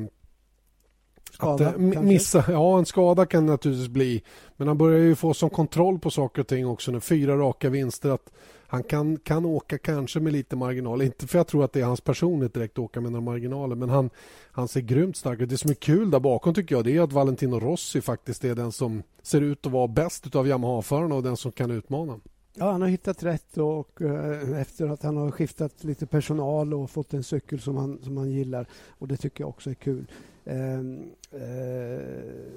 [1.33, 4.23] Skada, att, äh, missa, ja, en skada kan det naturligtvis bli.
[4.57, 6.99] Men han börjar ju få som kontroll på saker och ting också nu.
[6.99, 8.09] Fyra raka vinster.
[8.09, 8.31] Att
[8.67, 11.01] han kan, kan åka kanske med lite marginal.
[11.01, 13.75] Inte för jag tror att det är hans personligt direkt åka med några marginaler.
[13.75, 14.09] Men han,
[14.51, 15.49] han ser grymt stark ut.
[15.49, 18.55] Det som är kul där bakom tycker jag det är att Valentino Rossi faktiskt är
[18.55, 22.19] den som ser ut att vara bäst av Yamaha-förarna och den som kan utmana.
[22.55, 26.89] Ja, han har hittat rätt och uh, efter att han har skiftat lite personal och
[26.89, 28.67] fått en cykel som han, som han gillar.
[28.89, 30.07] Och Det tycker jag också är kul.
[30.47, 30.79] Uh,
[31.39, 32.53] uh,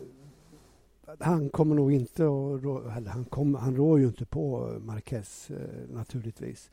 [1.19, 2.97] han kommer nog inte att...
[2.97, 5.51] Eller han, kom, han rår ju inte på Marquez
[5.93, 6.71] naturligtvis.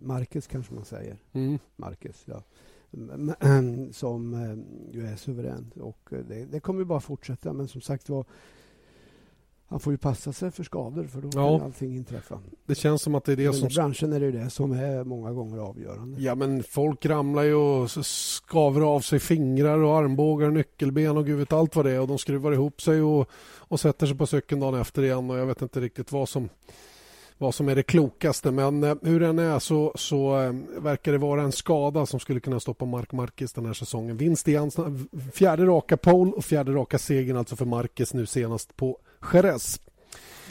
[0.00, 1.16] Marquez kanske man säger.
[1.32, 1.58] Mm.
[1.76, 2.42] Marquez, ja.
[3.92, 4.34] Som
[4.92, 5.70] ju är suverän.
[5.80, 7.52] Och det, det kommer bara fortsätta.
[7.52, 8.26] Men som sagt var
[9.68, 11.58] han får ju passa sig för skador för då Ja.
[11.58, 12.38] kan allting inträffa.
[12.66, 13.68] Det känns som att det är I det den som...
[13.68, 16.20] där branschen är det ju det som är många gånger avgörande.
[16.22, 21.38] Ja, men folk ramlar ju och skaver av sig fingrar och armbågar, nyckelben och gud
[21.38, 22.00] vet allt vad det är.
[22.00, 25.30] Och de skruvar ihop sig och, och sätter sig på cykeln dagen efter igen.
[25.30, 26.48] Och jag vet inte riktigt vad som,
[27.38, 28.50] vad som är det klokaste.
[28.50, 32.40] Men eh, hur den är så, så eh, verkar det vara en skada som skulle
[32.40, 34.16] kunna stoppa Mark Marquez den här säsongen.
[34.16, 34.70] Vinst igen,
[35.32, 38.98] fjärde raka pole och fjärde raka segern alltså för Marquez nu senast på
[39.32, 39.80] Jerez.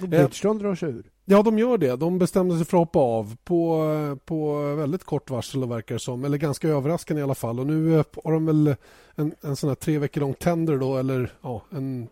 [0.01, 1.09] Bridgestone drar sig ur.
[1.25, 1.95] Ja, de gör det.
[1.95, 3.85] De bestämde sig för att hoppa av på,
[4.25, 6.25] på väldigt kort varsel, verkar som.
[6.25, 7.59] Eller ganska överraskande i alla fall.
[7.59, 8.75] Och nu eh, har de väl
[9.15, 12.07] en, en sån här tre veckor lång tender då, eller ja, en...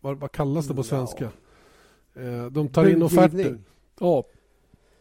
[0.00, 0.84] Vad, vad kallas det på Ja.
[0.84, 1.24] svenska?
[2.14, 3.58] Eh, De tar in offerter.
[4.00, 4.24] Ja,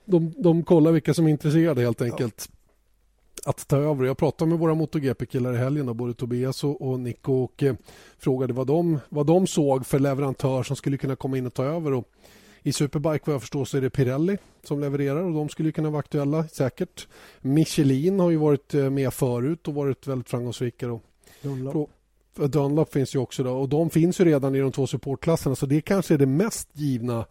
[0.05, 2.49] de, de kollar vilka som är intresserade helt enkelt.
[3.49, 4.05] Att ta över.
[4.05, 7.75] Jag pratade med våra MotoGP-killar i helgen, då, både Tobias och, och Nico och eh,
[8.17, 11.63] frågade vad de, vad de såg för leverantör som skulle kunna komma in och ta
[11.63, 11.93] över.
[11.93, 12.05] Och
[12.63, 15.89] I Superbike vad jag förstår så är det Pirelli som levererar och de skulle kunna
[15.89, 17.07] vara aktuella säkert.
[17.41, 20.91] Michelin har ju varit eh, med förut och varit väldigt framgångsrika.
[20.91, 21.03] Och
[21.41, 21.89] Dunlop.
[22.35, 25.65] Dunlop finns ju också då, och de finns ju redan i de två supportklasserna så
[25.65, 27.25] det kanske är det mest givna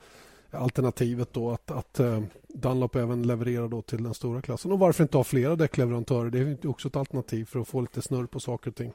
[0.50, 4.72] alternativet då att, att eh, Dunlop även levererar då till den stora klassen.
[4.72, 6.30] Och varför inte ha flera däckleverantörer?
[6.30, 8.92] Det är också ett alternativ för att få lite snurr på saker och ting.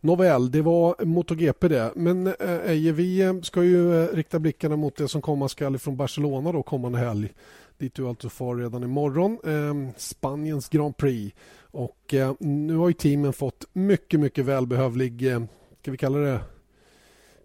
[0.00, 1.92] Nåväl, det var MotoGP det.
[1.96, 5.78] Men eh, Eje, vi eh, ska ju eh, rikta blickarna mot det som komma skall
[5.78, 7.32] från Barcelona då kommande helg.
[7.78, 9.38] Dit du alltså far redan imorgon.
[9.44, 11.36] Eh, Spaniens Grand Prix.
[11.60, 15.42] Och eh, nu har ju teamen fått mycket, mycket välbehövlig, eh,
[15.80, 16.40] ska vi kalla det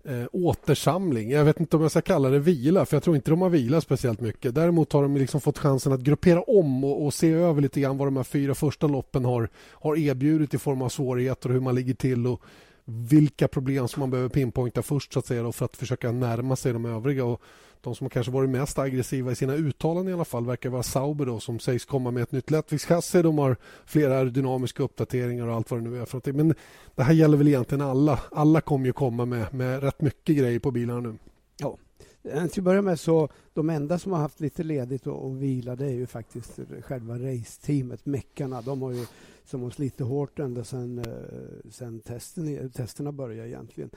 [0.03, 1.31] eh, återsamling.
[1.31, 3.49] Jag vet inte om jag ska kalla det vila, för jag tror inte de har
[3.49, 4.55] vilat speciellt mycket.
[4.55, 7.97] Däremot har de liksom fått chansen att gruppera om och, och se över lite grann
[7.97, 11.61] vad de här fyra första loppen har, har erbjudit i form av svårigheter och hur
[11.61, 12.41] man ligger till och
[12.85, 16.55] vilka problem som man behöver pinpointa först så att säga då, för att försöka närma
[16.55, 17.25] sig de övriga.
[17.25, 17.41] Och
[17.81, 21.25] de som kanske varit mest aggressiva i sina uttalanden i alla fall verkar vara Sauber
[21.25, 23.21] då, som sägs komma med ett nytt lättviktschassi.
[23.21, 26.05] De har flera dynamiska uppdateringar och allt vad det nu är.
[26.05, 26.35] För någonting.
[26.35, 26.55] Men
[26.95, 28.19] det här gäller väl egentligen alla.
[28.31, 31.15] Alla kommer ju komma med, med rätt mycket grejer på bilarna nu.
[31.57, 31.77] Ja.
[32.23, 35.43] Eh, till att börja med så de enda som har haft lite ledigt och, och
[35.43, 38.61] vila det är ju faktiskt själva raceteamet, meckarna.
[38.61, 39.05] De har ju
[39.49, 43.89] som har slitit hårt ända sen, eh, sen testen, testerna började egentligen.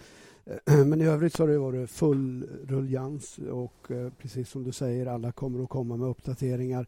[0.87, 5.07] Men i övrigt så har det varit full rullians och eh, precis som du säger,
[5.07, 6.87] alla kommer att komma med uppdateringar.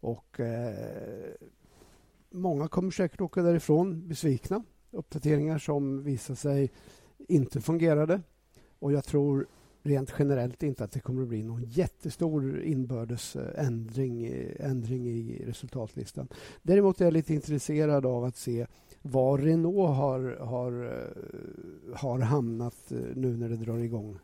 [0.00, 0.74] Och eh,
[2.30, 4.62] många kommer säkert åka därifrån besvikna.
[4.90, 6.70] Uppdateringar som visar sig
[7.28, 8.20] inte fungerade.
[8.78, 9.46] Och jag tror
[9.82, 15.44] rent generellt inte att det kommer att bli någon jättestor inbördes ändring, eh, ändring i
[15.46, 16.28] resultatlistan.
[16.62, 18.66] Däremot är jag lite intresserad av att se
[19.02, 24.18] var Renault har, har, eh, har hamnat eh, nu när det drar igång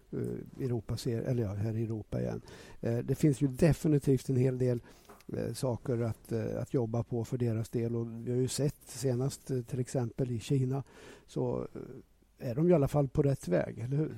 [0.60, 2.40] Europa, eller ja, här i Europa igen.
[2.80, 4.80] Det finns ju definitivt en hel del
[5.54, 7.96] saker att, att jobba på för deras del.
[7.96, 10.82] Och vi har ju sett senast till exempel i Kina
[11.26, 11.68] så
[12.38, 14.16] är de i alla fall på rätt väg, eller hur?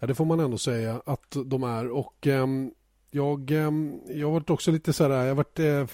[0.00, 1.90] Ja, det får man ändå säga att de är.
[1.90, 2.70] Och ehm,
[3.10, 5.86] jag, ehm, jag har varit också lite så här, jag har varit eh,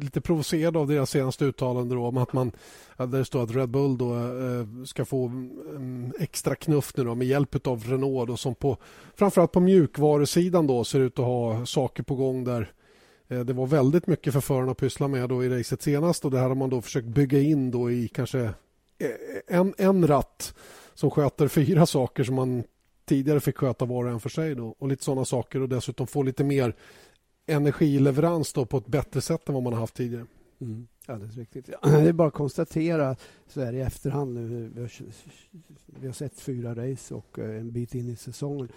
[0.00, 2.52] lite provocerad av deras senaste uttalande då, om att man,
[2.96, 5.26] där det står att Red Bull då, eh, ska få
[5.76, 8.76] en extra knuff nu då, med hjälp av Renault då, som på,
[9.14, 12.72] framförallt på mjukvarusidan då ser ut att ha saker på gång där
[13.28, 16.30] eh, det var väldigt mycket för förarna att pyssla med då i racet senast och
[16.30, 18.40] det här har man då försökt bygga in då i kanske
[18.98, 20.54] eh, en, en ratt
[20.94, 22.64] som sköter fyra saker som man
[23.06, 24.54] tidigare fick sköta var och en för sig.
[24.54, 26.74] Då, och lite sådana saker och dessutom få lite mer
[27.46, 30.26] energileverans då på ett bättre sätt än vad man har haft tidigare.
[30.60, 30.86] Mm.
[31.06, 31.68] Alldeles riktigt.
[31.68, 31.88] Ja.
[31.90, 33.16] Det är bara att konstatera
[33.46, 34.70] så här i efterhand nu.
[34.74, 34.90] Vi har,
[36.00, 38.68] vi har sett fyra race och eh, en bit in i säsongen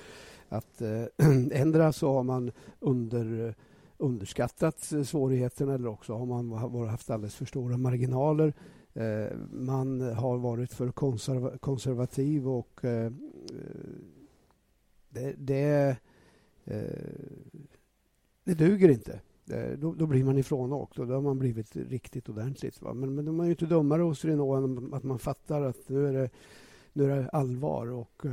[0.49, 1.03] att eh,
[1.51, 3.55] ändra så har man under,
[3.97, 8.53] underskattat svårigheterna eller också har man haft alldeles för stora marginaler.
[8.93, 13.11] Eh, man har varit för konserva konservativ och eh,
[15.09, 15.97] det, det,
[16.65, 16.77] eh,
[18.43, 19.21] det duger inte.
[19.77, 22.81] Då, då blir man ifrånåkt och då har man blivit riktigt ordentligt.
[22.81, 22.93] Va?
[22.93, 26.07] Men, men de är ju inte dummare hos Renault än att man fattar att nu
[26.07, 26.29] är det,
[26.93, 28.31] nu är det allvar och eh,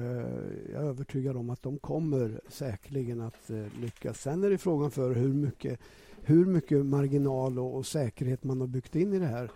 [0.73, 4.21] jag är övertygad om att de kommer säkerligen att eh, lyckas.
[4.21, 5.81] Sen är det frågan för hur mycket,
[6.23, 9.51] hur mycket marginal och, och säkerhet man har byggt in i det här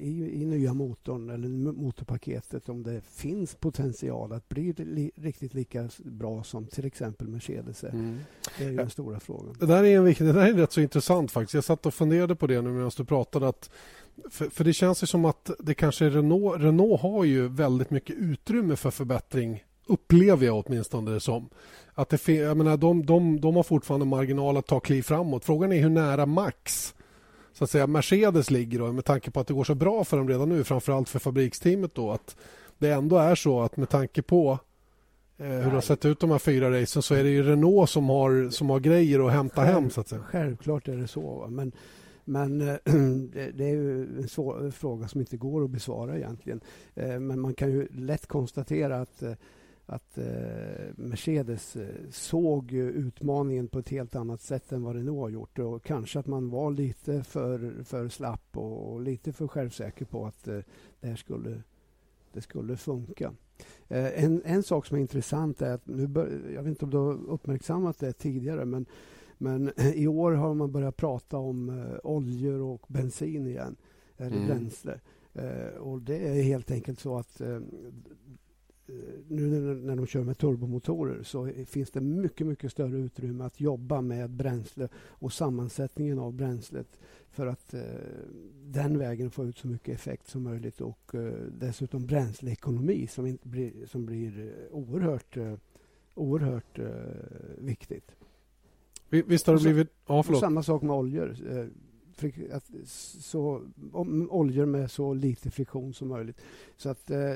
[0.00, 5.88] i, i nya motorn eller motorpaketet om det finns potential att bli li, riktigt lika
[5.98, 7.88] bra som till exempel Mercedes är.
[7.88, 8.18] Mm.
[8.58, 9.56] Det är ju den stora frågan.
[9.60, 11.54] Det där är, en, det där är rätt så intressant faktiskt.
[11.54, 13.70] Jag satt och funderade på det nu medan du pratade att
[14.30, 18.16] för, för, det känns ju som att det kanske Renault, Renault har ju väldigt mycket
[18.16, 21.48] utrymme för förbättring upplever jag åtminstone det som.
[21.94, 25.44] Att det, jag menar, de, de, de har fortfarande marginal att ta kliv framåt.
[25.44, 26.94] Frågan är hur nära max
[27.58, 30.16] så att säga, Mercedes ligger då, med tanke på att det går så bra för
[30.16, 31.94] dem redan nu, framförallt för fabriksteamet.
[31.94, 32.36] Då, att
[32.78, 34.58] det ändå är så att med tanke på
[35.38, 37.90] eh, hur det har sett ut de här fyra racen så är det ju Renault
[37.90, 39.90] som har, som har grejer att hämta Själv, hem.
[39.90, 40.22] Så att säga.
[40.22, 41.46] Självklart är det så.
[41.50, 41.72] Men,
[42.24, 42.76] men eh,
[43.54, 46.60] det är ju en svår fråga som inte går att besvara egentligen.
[46.94, 49.32] Eh, men man kan ju lätt konstatera att eh,
[49.90, 50.24] att eh,
[50.96, 55.58] Mercedes eh, såg utmaningen på ett helt annat sätt än vad Renault har gjort.
[55.58, 60.26] Och kanske att man var lite för, för slapp och, och lite för självsäker på
[60.26, 60.58] att eh,
[61.00, 61.62] det här skulle,
[62.32, 63.32] det skulle funka.
[63.88, 66.96] En, en sak som är intressant är att, nu bör, jag vet inte om du
[66.96, 68.86] har uppmärksammat det tidigare, men,
[69.38, 73.76] men i år har man börjat prata om oljor och bensin igen,
[74.16, 74.48] eller mm.
[74.48, 75.00] bränsle.
[75.78, 77.40] Och det är helt enkelt så att
[79.28, 84.00] nu när de kör med turbomotorer så finns det mycket, mycket större utrymme att jobba
[84.00, 86.98] med bränsle och sammansättningen av bränslet
[87.30, 87.80] för att eh,
[88.64, 93.48] den vägen få ut så mycket effekt som möjligt och eh, dessutom bränsleekonomi som, inte
[93.48, 95.54] blir, som blir eh, oerhört, eh,
[96.14, 96.86] oerhört eh,
[97.58, 98.16] viktigt.
[99.08, 99.88] Visst har det blivit...
[100.06, 100.40] Ja, förlåt.
[100.40, 101.36] Samma sak med oljor
[102.52, 103.62] att, så,
[104.30, 106.40] oljor med så lite friktion som möjligt.
[106.76, 107.34] Så att eh,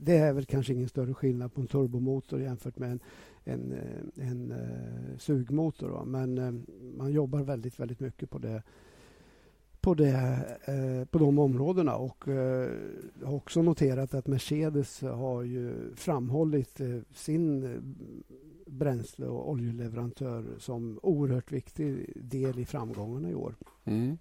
[0.00, 3.00] det är väl kanske ingen större skillnad på en turbomotor jämfört med en,
[3.44, 5.88] en, eh, en, en sugmotor.
[5.88, 6.04] Då.
[6.04, 6.52] Men eh,
[6.96, 8.62] man jobbar väldigt, väldigt mycket på det
[9.86, 10.12] på, det,
[10.64, 11.96] eh, på de områdena.
[11.96, 12.68] Och uh,
[13.24, 16.80] har också noterat att Mercedes har ju framhållit
[17.14, 17.68] sin
[18.66, 23.54] bränsle och oljeleverantör som oerhört viktig del i framgångarna i år.
[23.86, 24.18] Mm.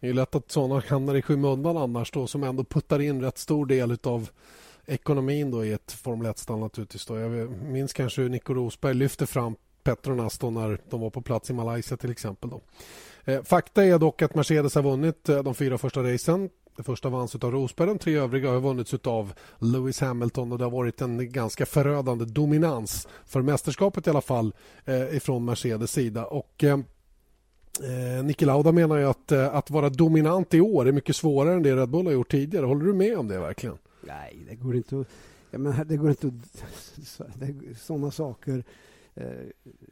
[0.00, 3.38] Det är lätt att sådana hamnar i skymundan annars då, som ändå puttar in rätt
[3.38, 4.30] stor del av
[4.86, 7.06] ekonomin då i ett Formel 1-stall naturligtvis.
[7.06, 7.18] Då.
[7.18, 11.50] Jag minns kanske hur Nico Rosberg lyfte fram Petronas då när de var på plats
[11.50, 12.50] i Malaysia till exempel.
[12.50, 12.60] Då.
[13.24, 16.50] Eh, fakta är dock att Mercedes har vunnit eh, de fyra första racen.
[16.76, 20.64] Det första vanns av Rosberg, de tre övriga har vunnits av Lewis Hamilton och det
[20.64, 26.24] har varit en ganska förödande dominans för mästerskapet i alla fall eh, ifrån Mercedes sida.
[26.24, 26.78] Och, eh,
[27.80, 31.54] eh, Niki Lauda menar ju att, eh, att vara dominant i år är mycket svårare
[31.54, 32.66] än det Red Bull har gjort tidigare.
[32.66, 33.76] Håller du med om det verkligen?
[34.06, 35.06] Nej, det går inte att...
[35.50, 36.60] Ja, men det går inte att...
[37.78, 38.64] Sådana saker...
[39.14, 39.26] Eh,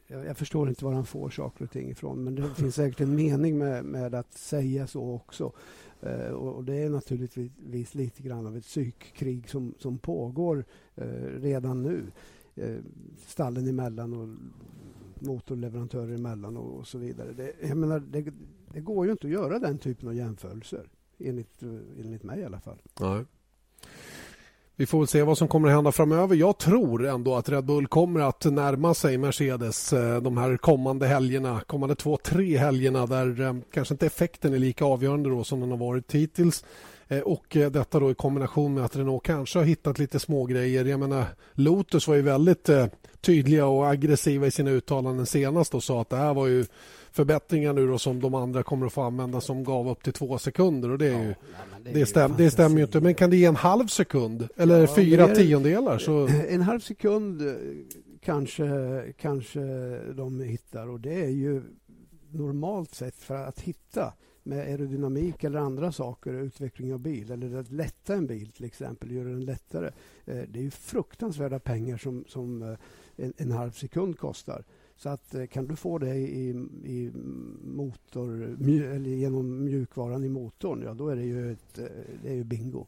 [0.07, 3.15] jag förstår inte var han får saker och ting ifrån men det finns säkert en
[3.15, 5.51] mening med, med att säga så också.
[6.01, 10.65] Eh, och det är naturligtvis lite grann av ett psykkrig som, som pågår
[11.39, 12.03] redan nu.
[13.27, 14.29] Stallen emellan och
[15.25, 17.33] motorleverantörer emellan och, och så vidare.
[17.33, 18.33] Det, jag menar, det,
[18.73, 21.61] det, går ju inte att göra den typen av jämförelser, enligt,
[21.99, 22.81] enligt mig i alla fall.
[22.99, 23.25] Nej.
[24.77, 26.35] Vi får väl se vad som kommer att hända framöver.
[26.35, 31.07] Jag tror ändå att Red Bull kommer att närma sig Mercedes eh, de här kommande
[31.07, 35.59] helgerna, kommande två, tre helgerna där eh, kanske inte effekten är lika avgörande då som
[35.59, 36.65] den har varit hittills.
[37.07, 40.85] Eh, och detta då i kombination med att Renault kanske har hittat lite smågrejer.
[40.85, 42.69] Jag menar, Lotus var ju väldigt
[43.21, 46.65] tydliga och aggressiva i sina uttalanden senast och sa att det här var ju
[47.15, 50.37] förbättringar nu då som de andra kommer att få använda som gav upp till två
[50.37, 50.89] sekunder.
[50.89, 51.35] Och det, är ju, ja,
[51.83, 53.01] det, är det, stäm, det stämmer ju inte.
[53.01, 55.97] Men kan det ge en halv sekund eller ja, fyra är, tiondelar?
[55.97, 56.27] Så...
[56.49, 57.53] En halv sekund eh,
[58.21, 58.67] kanske,
[59.17, 59.59] kanske
[60.13, 61.61] de hittar och det är ju
[62.31, 67.71] normalt sett för att hitta med aerodynamik eller andra saker, utveckling av bil eller att
[67.71, 69.87] lätta en bil till exempel, göra den lättare.
[70.25, 72.77] Eh, det är ju fruktansvärda pengar som, som eh,
[73.15, 74.63] en, en halv sekund kostar.
[74.97, 76.49] Så att, eh, kan du få det i,
[76.83, 77.11] i
[77.63, 81.85] motor, mj, eller genom mjukvaran i motorn, ja då är det ju, ett, eh,
[82.23, 82.85] det är ju bingo.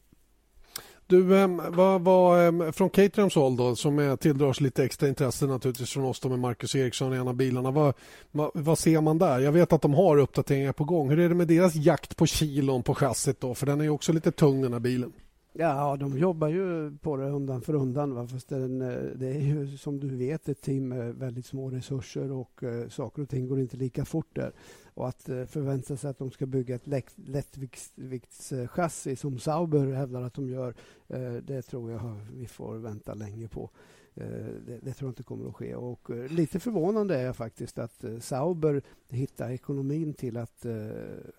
[1.07, 5.45] Du, ehm, vad, vad, ehm, från Caterhams håll då, som tilldrar sig lite extra intresse
[5.45, 7.71] naturligtvis från oss då med Marcus Eriksson i en av bilarna.
[7.71, 7.93] Vad,
[8.31, 9.39] vad, vad, ser man där?
[9.39, 11.09] Jag vet att de har uppdateringar på gång.
[11.09, 13.55] Hur är det med deras jakt på kilon på chassit då?
[13.55, 15.13] För den är ju också lite tung den här bilen.
[15.59, 18.13] Ja, de jobbar ju på det undan för undan.
[18.13, 18.27] Va?
[18.27, 22.31] Fast den, eh, det är ju som du vet ett team med väldigt små resurser
[22.31, 24.51] och eh, saker och ting går inte lika fort där.
[24.93, 30.33] Och att eh, förvänta sig att de ska bygga ett lättviktschassi som Sauber hävdar att
[30.33, 30.73] de gör,
[31.07, 33.69] eh, det tror jag vi får vänta länge på.
[34.15, 34.27] Eh,
[34.65, 35.75] det, det, tror jag inte kommer att ske.
[35.75, 40.65] Och eh, lite förvånande är jag faktiskt att Sauber hittar ekonomin till att,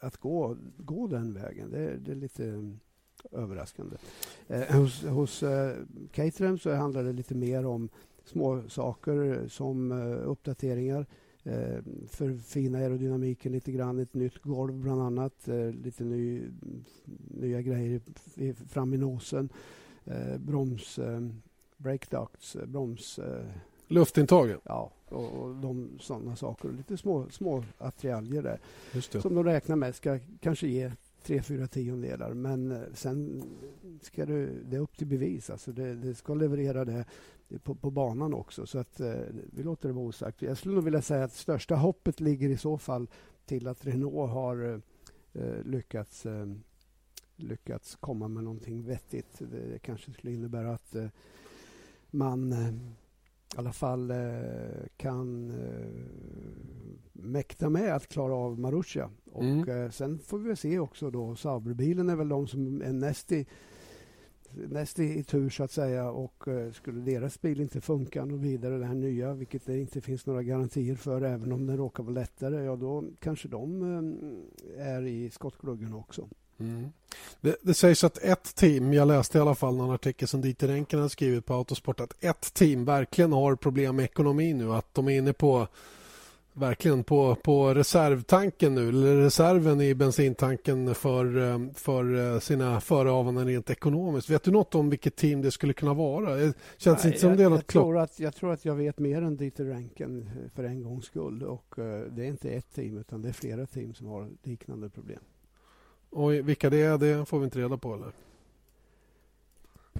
[0.00, 1.70] att gå, gå den vägen.
[1.70, 2.76] Det, det är lite
[3.32, 3.96] överraskande.
[4.48, 5.76] Eh, hos hos eh,
[6.12, 7.88] Caterham så handlar det lite mer om
[8.24, 11.06] små saker som eh, uppdateringar
[11.48, 13.98] eh, förfina aerodynamiken lite grann.
[13.98, 15.48] Ett nytt golv bland annat.
[15.48, 16.42] Eh, lite ny,
[17.28, 18.00] nya grejer
[18.68, 19.48] fram i nosen.
[20.04, 21.20] Eh, broms, eh,
[21.76, 23.20] brake ducts, eh, broms...
[23.90, 24.58] Luftintagen?
[24.64, 26.68] Ja, och, och de sådana saker.
[26.68, 28.60] Lite små, små attiraljer där.
[29.20, 30.92] Som de räknar med ska kanske ge
[31.22, 32.34] tre, fyra tiondelar.
[32.34, 33.42] Men eh, sen
[34.02, 35.50] ska det, det är upp till bevis.
[35.50, 37.04] Alltså det, det ska leverera det
[37.62, 38.66] på, på, banan också.
[38.66, 39.14] Så att, eh,
[39.52, 40.42] vi låter det vara osagt.
[40.42, 43.08] Jag skulle nog vilja säga att största hoppet ligger i så fall
[43.46, 46.46] till att Renault har eh, eh lyckats, eh,
[47.36, 49.38] lyckats komma med någonting vettigt.
[49.38, 51.08] Det kanske skulle innebära att eh,
[52.10, 52.74] man eh,
[53.54, 54.16] i alla fall eh,
[54.96, 55.52] kan
[57.12, 59.10] mäkta med att klara av Marussia.
[59.32, 59.92] Och mm.
[59.92, 61.36] sen får vi se också då.
[61.36, 63.46] Sauberbilen är väl de som är näst i
[64.50, 68.88] näst i, tur så att säga och skulle deras bil inte funka och vidare, den
[68.88, 72.64] här nya, vilket det inte finns några garantier för, även om den råkar vara lättare,
[72.64, 73.82] ja då kanske de
[74.76, 76.28] är i skottgluggen också.
[76.60, 76.92] Mm.
[77.40, 80.68] Det, det, sägs att ett team, jag läste i alla fall någon artikel som Dieter
[80.68, 84.94] Enken har skrivit på Autosport, att ett team verkligen har problem med ekonomin nu, att
[84.94, 85.68] de är inne på
[86.58, 93.46] verkligen på, på reservtanken nu, eller reserven i bensintanken för, eh, för eh, sina förehavanden
[93.46, 94.30] rent ekonomiskt.
[94.30, 96.34] Vet du något om vilket team det skulle kunna vara?
[96.34, 98.64] Det känns Nej, inte som jag, det är något jag tror, att, jag tror att
[98.64, 101.42] jag vet mer än Dieter Ranken eh, för en gångs skull.
[101.42, 101.74] Och,
[102.10, 105.20] det är inte ett team, utan det är flera team som har liknande problem.
[106.10, 108.12] Och vilka det är, det får vi inte reda på, eller?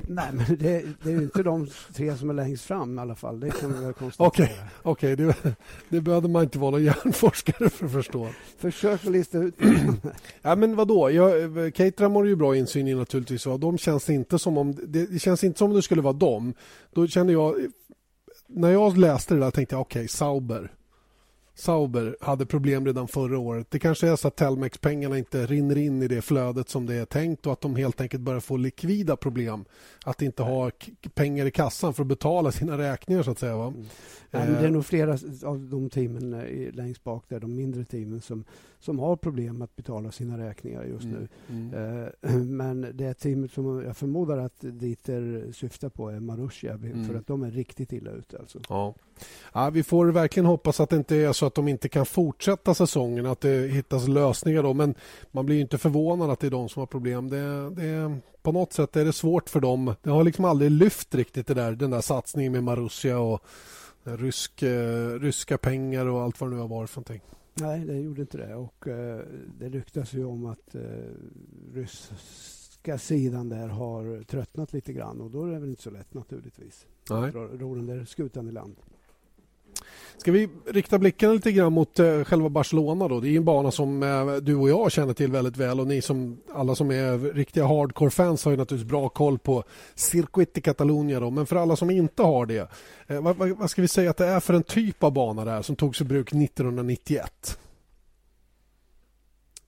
[0.07, 3.15] Nej, men det, det, är ju inte de tre som är längst fram i alla
[3.15, 3.41] fall.
[3.41, 4.29] Det kan vi väl konstatera.
[4.29, 5.35] Okej, okay, okay.
[5.43, 5.57] det,
[5.89, 8.29] det behöver man inte vara någon hjärnforskare för att förstå.
[8.59, 9.55] Försök att lista ut.
[10.43, 11.11] ja, men vadå?
[11.11, 11.31] Jag,
[11.75, 13.47] Caterham har ju bra insyn i naturligtvis.
[13.47, 16.13] Och de känns inte som om det, det känns inte som om det skulle vara
[16.13, 16.55] dem.
[16.93, 17.57] Då kände jag...
[18.51, 20.73] När jag läste det där tänkte jag okej, okay, Sauber.
[21.59, 23.71] Sauber hade problem redan förra året.
[23.71, 27.05] Det kanske är så att Telmex-pengarna inte rinner in i det flödet som det är
[27.05, 29.65] tänkt och att de helt enkelt börjar få likvida problem.
[30.05, 30.71] Att inte ha
[31.15, 33.57] pengar i kassan för att betala sina räkningar så att säga.
[33.57, 33.67] Va?
[33.67, 33.87] Mm.
[34.31, 38.21] Nej, det är nog flera av de teamen eh, längst bak där, de mindre teamen
[38.21, 38.45] som,
[38.79, 41.29] som har problem att betala sina räkningar just nu.
[41.49, 41.75] Mm.
[41.75, 42.57] Mm.
[42.57, 47.05] Men det teamet som jag förmodar att Dieter syftar på är Marussia mm.
[47.05, 48.39] för att de är riktigt illa ute.
[48.39, 48.61] Alltså.
[48.69, 48.95] Ja.
[49.53, 49.71] Ja.
[49.71, 53.27] vi får verkligen hoppas att det inte är så att de inte kan fortsätta säsongen,
[53.27, 54.75] att det hittas lösningar då.
[54.75, 54.95] Men
[55.31, 57.31] man blir inte förvånad att det är de som har problem.
[57.31, 59.95] Det, det, på något sätt är det svårt för dem.
[60.03, 63.43] Det har liksom aldrig lyft riktigt det där, den där satsningen med Marussia och
[64.17, 67.23] rysk, eh, ryska pengar och allt vad det nu har varit för någonting.
[67.55, 68.55] Nej, det gjorde inte det.
[68.55, 69.21] Och eh,
[69.59, 70.83] det ryktas ju om att eh,
[71.75, 76.15] ryska sidan där har tröttnat lite grann och då är det väl inte så lätt
[76.15, 76.87] naturligtvis.
[77.11, 77.31] Nej.
[77.33, 78.77] Ro den där skutan i land.
[80.17, 83.21] Ska vi rikta blickarna lite grann mot eh, själva Barcelona då?
[83.21, 86.03] Det är en bana som eh, du och jag känner till väldigt väl och ni
[86.03, 89.65] som alla som är riktiga hardcore-fans har ju naturligtvis bra koll på
[89.95, 91.31] Circuit i Catalunya då.
[91.31, 92.71] Men för alla som inte har det,
[93.07, 95.63] eh, vad, vad, ska vi säga att det är för en typ av bana där
[95.63, 97.59] som togs i bruk 1991?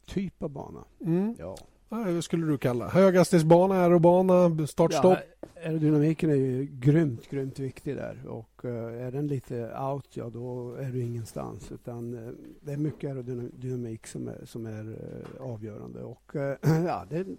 [0.06, 0.84] Typ av bana?
[1.00, 1.34] Mm.
[1.38, 1.56] Ja.
[1.92, 5.18] Vad skulle du kalla Höghastighetsbana, aerobana, start-stopp?
[5.40, 8.26] Ja, aerodynamiken är ju grymt, grymt viktig där.
[8.28, 11.72] Och eh, är den lite out, ja då är du ingenstans.
[11.72, 16.02] Utan eh, det är mycket aerodynamik som är, som är eh, avgörande.
[16.02, 16.32] Och
[16.86, 17.36] ja, den,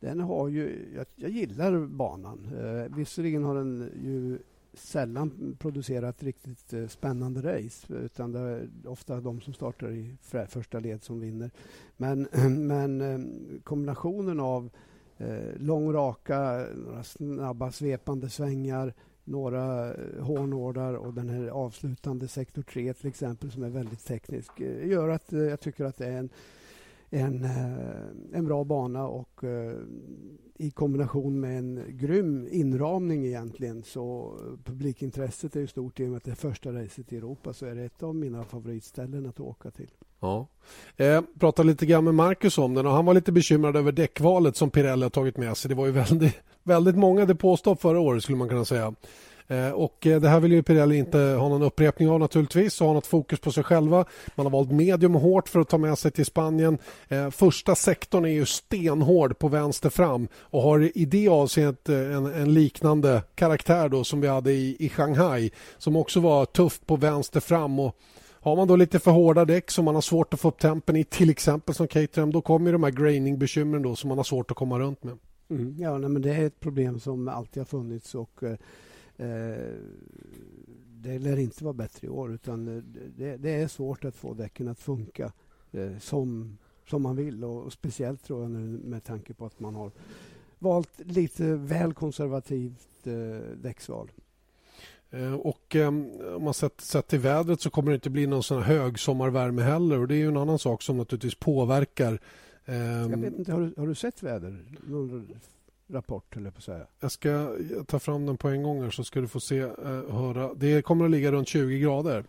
[0.00, 0.92] den har ju...
[0.96, 2.48] Jag, jag gillar banan.
[2.96, 4.38] Visserligen har den ju
[4.76, 10.16] sällan producerat riktigt eh, spännande race utan det är ofta de som startar i
[10.48, 11.50] första led som vinner.
[11.96, 12.28] Men,
[12.66, 13.18] men eh,
[13.64, 14.70] kombinationen av
[15.18, 18.94] eh, lång raka, några snabba svepande svängar
[19.24, 24.60] några eh, hårnålar och den här avslutande sektor 3 till exempel som är väldigt teknisk
[24.84, 26.28] gör att jag tycker att det är en
[27.14, 29.76] en, eh, en bra bana och eh,
[30.56, 34.34] i kombination med en grym inramning egentligen så
[34.64, 37.66] publikintresset är ju stort i och med att det är första racet i Europa så
[37.66, 39.90] är det ett av mina favoritställen att åka till.
[40.20, 40.46] Ja.
[40.96, 44.56] Eh, pratade lite grann med Marcus om den och han var lite bekymrad över däckvalet
[44.56, 45.68] som Pirelli har tagit med sig.
[45.68, 48.94] Det var ju väldigt, väldigt många depåstopp förra året skulle man kunna säga.
[49.48, 52.86] Eh, och eh, det här vill ju Pirelli inte ha någon upprepning av naturligtvis och
[52.86, 54.04] ha något fokus på sig själva.
[54.34, 56.78] Man har valt medium hårt för att ta med sig till Spanien.
[57.08, 62.26] Eh, första sektorn är ju stenhård på vänster fram och har i det avseendet en,
[62.26, 66.96] en liknande karaktär då som vi hade i, i Shanghai som också var tuff på
[66.96, 67.96] vänster fram och
[68.40, 70.96] har man då lite för hårda däck som man har svårt att få upp tempen
[70.96, 74.50] i, till exempel som Caterham, då kommer de här graining-bekymren då som man har svårt
[74.50, 75.18] att komma runt med.
[75.50, 78.56] Mm, ja, nej, men det är ett problem som alltid har funnits och Eh,
[81.04, 82.32] det lär inte vara bättre i år.
[82.32, 82.82] utan
[83.16, 85.32] det, det är svårt att få däcken att funka
[85.72, 86.58] eh, som,
[86.88, 87.44] som man vill.
[87.44, 89.90] Och, och, speciellt tror jag nu med tanke på att man har
[90.58, 94.10] valt lite väl konservativt eh, däcksval.
[95.10, 98.42] Eh, och eh, om man sett, sett till vädret så kommer det inte bli någon
[98.42, 99.98] sån här hög sommarvärme heller.
[99.98, 102.18] Och det är ju en annan sak som naturligtvis påverkar.
[102.64, 104.64] Eh, jag vet inte, har du, har du sett väder?
[105.88, 106.86] Rapport, eller på säga?
[107.00, 107.56] Jag ska
[107.86, 109.70] ta fram den på en gång här så ska du få se, eh,
[110.10, 110.54] höra.
[110.54, 112.24] Det kommer att ligga runt 20 grader.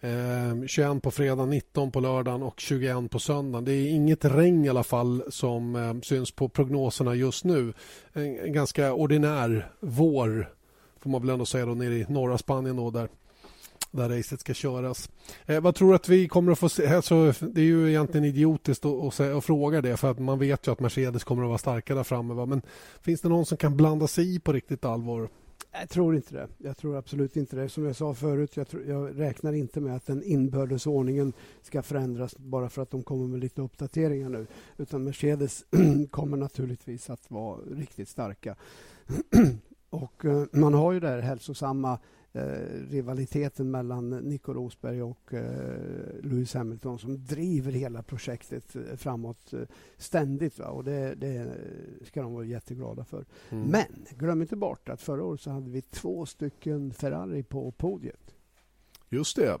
[0.00, 3.64] Eh, 21 på fredag, 19 på lördagen och 21 på söndagen.
[3.64, 7.72] Det är inget regn i alla fall som eh, syns på prognoserna just nu.
[8.12, 10.52] En, en, ganska ordinär vår
[10.98, 13.08] får man väl ändå säga då, nere i norra Spanien då, där,
[13.92, 15.10] där racet ska köras.
[15.46, 16.86] Eh, vad tror du att vi kommer att få se?
[16.86, 20.66] Alltså, det är ju egentligen idiotiskt att, att, att, fråga det för att man vet
[20.66, 22.34] ju att Mercedes kommer att vara starka där framme.
[22.34, 22.46] Va?
[22.46, 22.62] Men
[23.00, 25.28] finns det någon som kan blanda sig i på riktigt allvar?
[25.72, 26.48] Jag tror inte det.
[26.58, 27.68] Jag tror absolut inte det.
[27.68, 31.32] Som jag sa förut, jag, tror, jag räknar inte med att den inbördes ordningen
[31.62, 34.46] ska förändras bara för att de kommer med lite uppdateringar nu.
[34.76, 35.64] Utan Mercedes
[36.10, 38.56] kommer naturligtvis att vara riktigt starka.
[39.90, 41.98] Och eh, man har ju det här hälsosamma
[42.90, 49.60] rivaliteten mellan Nico Rosberg och eh, Lewis Hamilton som driver hela projektet eh, framåt eh,
[49.96, 50.58] ständigt.
[50.58, 50.66] Va?
[50.66, 51.56] Och det, det,
[52.06, 53.24] ska de vara jätteglada för.
[53.50, 53.70] Mm.
[53.70, 53.86] Men
[54.18, 58.34] glöm inte bort att förra året så hade vi två stycken Ferrari på podiet.
[59.08, 59.58] Just det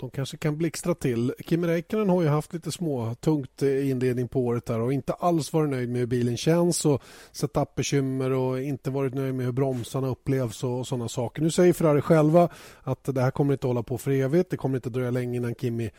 [0.00, 1.34] de kanske kan blixtra till.
[1.46, 5.52] Kimi Räikkönen har ju haft lite små tungt inledning på året här och inte alls
[5.52, 10.08] varit nöjd med hur bilen känns och setupbekymmer och inte varit nöjd med hur bromsarna
[10.08, 11.42] upplevs och sådana saker.
[11.42, 12.48] Nu säger Ferrari själva
[12.82, 14.50] att det här kommer inte hålla på för evigt.
[14.50, 15.90] Det kommer inte dröja länge innan Kimi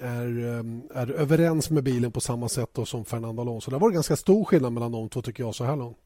[0.00, 3.70] är, ehm, är överens med bilen på samma sätt som Fernando Alonso.
[3.70, 5.96] Det har varit ganska stor skillnad mellan de två tycker jag så här långt.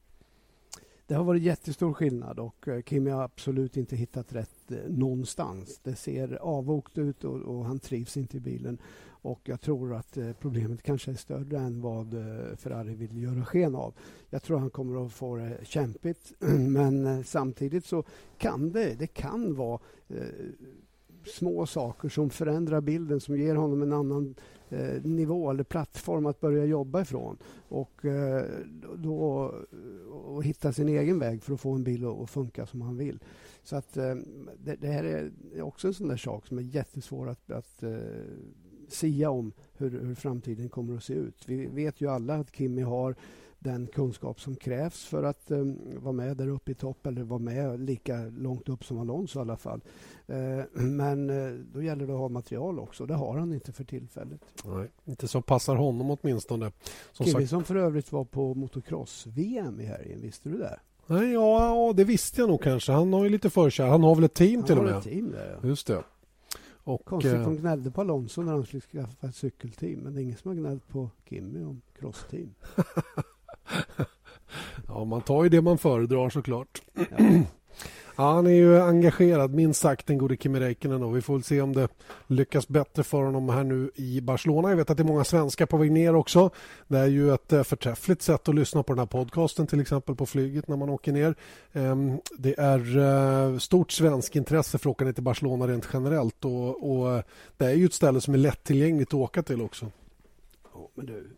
[1.09, 5.81] Det har varit jättestor skillnad och eh, Kimi har absolut inte hittat rätt eh, någonstans.
[5.83, 8.79] Det ser avvokt ut och, och, han trivs inte i bilen.
[9.09, 12.11] Och jag tror att eh, problemet kanske är större än vad
[12.59, 13.95] Ferrari vill göra sken av.
[14.31, 16.33] Jag tror han kommer att få det kämpigt
[16.69, 18.05] men samtidigt så
[18.39, 19.81] kan det, det kan vara
[21.27, 24.35] små saker som förändrar bilden, som ger honom en annan
[24.69, 27.39] eh, nivå eller plattform att börja jobba ifrån.
[27.69, 28.45] Och, eh,
[28.95, 29.53] då,
[30.13, 33.19] och hitta sin egen väg för att få en bil att funka som han vill.
[33.63, 34.15] Så att eh,
[34.65, 37.97] det, det, här är också en sån där sak som är jättesvår att, att eh,
[38.89, 41.49] sia om hur, hur, framtiden kommer att se ut.
[41.49, 43.17] Vi vet ju alla att Kimi har
[43.67, 47.39] den kunskap som krävs för att um, vara med där uppe i topp eller vara
[47.39, 49.81] med lika långt upp som Alonso i alla fall.
[50.31, 53.07] Uh, men uh, då gäller det att ha material också.
[53.07, 54.41] Det har han inte för tillfället.
[54.65, 56.73] Nej, inte som passar honom åtminstone.
[57.13, 57.49] Som sagt...
[57.49, 60.81] som för övrigt var på motocross-VM i helgen, visste du det?
[61.07, 62.93] Nej, ja, det visste jag nog kanske.
[62.93, 63.87] Han har ju lite förkär.
[63.87, 64.97] Han har väl ett team han till och med?
[64.97, 65.69] Ett team där, ja.
[65.69, 66.03] Just det.
[66.87, 70.01] Och, Konstigt, eh, de gnällde på Alonso när han skulle skaffa ett cykelteam.
[70.01, 72.55] Men det är ingen som har gnällt på Kimi om crossteam.
[74.89, 76.83] ja, man tar ju det man föredrar såklart.
[76.95, 77.17] Ja.
[78.19, 81.03] Ja, han är ju engagerad, minst sagt, den gode Kimi Räikkönen.
[81.03, 81.89] Och vi får väl se om det
[82.27, 84.69] lyckas bättre för honom här nu i Barcelona.
[84.69, 86.51] Jag vet att det är många svenskar på väg ner också.
[86.89, 90.15] Det är ju ett eh, förträffligt sätt att lyssna på den här podcasten till exempel
[90.15, 91.35] på flyget när man åker ner.
[91.73, 96.45] Ehm, det är eh, stort svensk intresse för att åka ner till Barcelona rent generellt.
[96.45, 97.23] Och, och
[97.57, 99.87] det är ju ett ställe som är lättillgängligt att åka till också.
[100.75, 101.37] Ja, men du,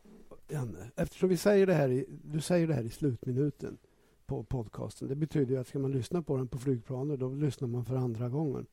[0.49, 3.79] Janne, eftersom vi säger det här i, du säger det här i slutminuten
[4.27, 5.09] på podcasten.
[5.09, 7.97] Det betyder ju att ska man lyssna på den på flygplanet då lyssnar man för
[7.97, 8.67] andra gången.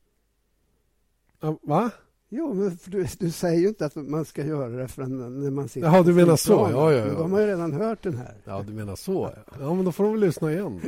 [1.62, 1.90] Va?
[2.28, 5.68] Jo, men du, du, säger ju inte att man ska göra det förrän när man
[5.68, 6.52] sitter Jaha, du menar så?
[6.52, 7.18] Ja, ja, ja.
[7.18, 8.34] de har ju redan hört den här.
[8.44, 9.32] Ja, du menar så.
[9.60, 10.80] Ja, men då får de väl lyssna igen.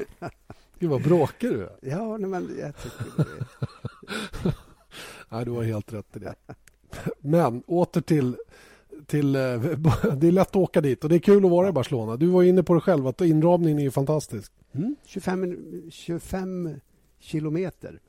[0.79, 1.79] Gud, vad bråkig du är.
[1.83, 3.25] Ja, nej, men jag tycker det.
[5.29, 6.35] nej, du har helt rätt i det.
[7.21, 8.37] Men åter till
[9.07, 9.41] till, eh,
[10.17, 12.17] det är lätt att åka dit och det är kul att vara i Barcelona.
[12.17, 14.53] Du var inne på det själv, att inramningen är fantastisk.
[14.73, 15.57] Mm, 25,
[15.91, 16.71] 25
[17.19, 18.01] kilometer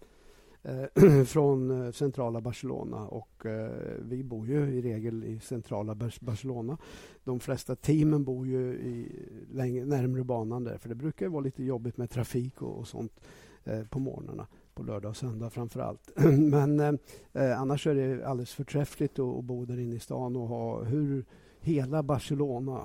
[0.63, 6.77] eh, från eh, centrala Barcelona och eh, vi bor ju i regel i centrala Barcelona.
[7.23, 11.63] De flesta teamen bor ju i, längre, närmare banan där för det brukar vara lite
[11.63, 13.19] jobbigt med trafik och, och sånt
[13.63, 14.47] eh, på morgnarna
[14.79, 16.11] på lördag och söndag framför allt.
[16.37, 20.47] Men eh, annars är det alldeles förträffligt att, att bo där inne i stan och
[20.47, 21.25] ha hur
[21.59, 22.81] hela Barcelona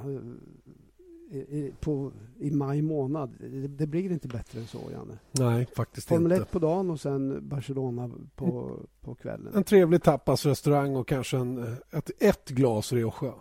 [1.30, 3.34] eh, i, på, i maj månad.
[3.40, 5.18] Det, det, blir inte bättre än så, Janne.
[5.30, 6.42] Nej, faktiskt Formel inte.
[6.42, 9.54] 1 på dagen och sen Barcelona på, på kvällen.
[9.54, 13.34] En trevlig tapasrestaurang och kanske en, ett, ett glas Rioja.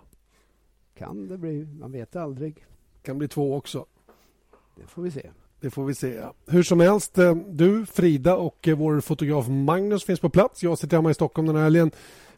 [0.93, 1.65] Kan det bli.
[1.65, 2.65] Man vet aldrig.
[3.01, 3.85] Kan bli två också.
[4.75, 5.29] Det får vi se.
[5.63, 6.21] Det får vi se.
[6.47, 10.63] Hur som helst, eh, du, Frida och eh, vår fotograf Magnus finns på plats.
[10.63, 11.91] Jag sitter hemma i Stockholm den här helgen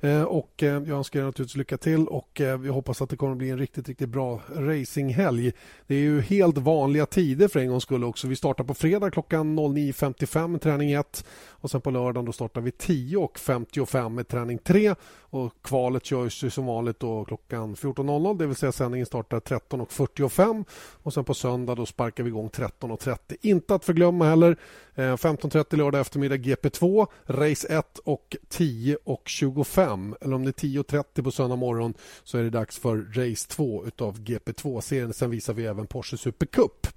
[0.05, 3.17] Eh, och eh, jag önskar er naturligtvis lycka till och eh, vi hoppas att det
[3.17, 5.51] kommer att bli en riktigt, riktigt bra racinghelg.
[5.87, 8.27] Det är ju helt vanliga tider för en gångs skull också.
[8.27, 12.71] Vi startar på fredag klockan 09.55 träning 1 och sen på lördagen då startar vi
[12.71, 18.55] 10.55 med träning 3 och kvalet körs ju som vanligt då klockan 14.00 det vill
[18.55, 20.65] säga sändningen startar 13.45
[21.03, 23.35] och sen på söndag då sparkar vi igång 13.30.
[23.41, 24.57] Inte att förglömma heller
[24.95, 31.55] 15.30 lördag eftermiddag GP2, race 1 och 10.25 eller om det är 10.30 på söndag
[31.55, 31.93] morgon
[32.23, 35.13] så är det dags för race 2 utav GP2-serien.
[35.13, 36.87] Sen visar vi även Porsche Supercup.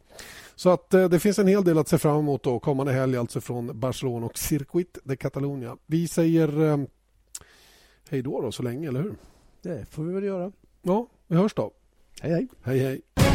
[0.55, 3.16] Så att eh, det finns en hel del att se fram emot då, kommande helg
[3.16, 5.76] alltså från Barcelona och Circuit de Catalunya.
[5.86, 6.78] Vi säger eh,
[8.11, 9.14] hej då, då så länge, eller hur?
[9.62, 10.53] Det får vi väl göra.
[10.82, 11.72] Ja, vi hörs då.
[12.20, 12.49] Hej, hej.
[12.62, 13.28] Hej, hej.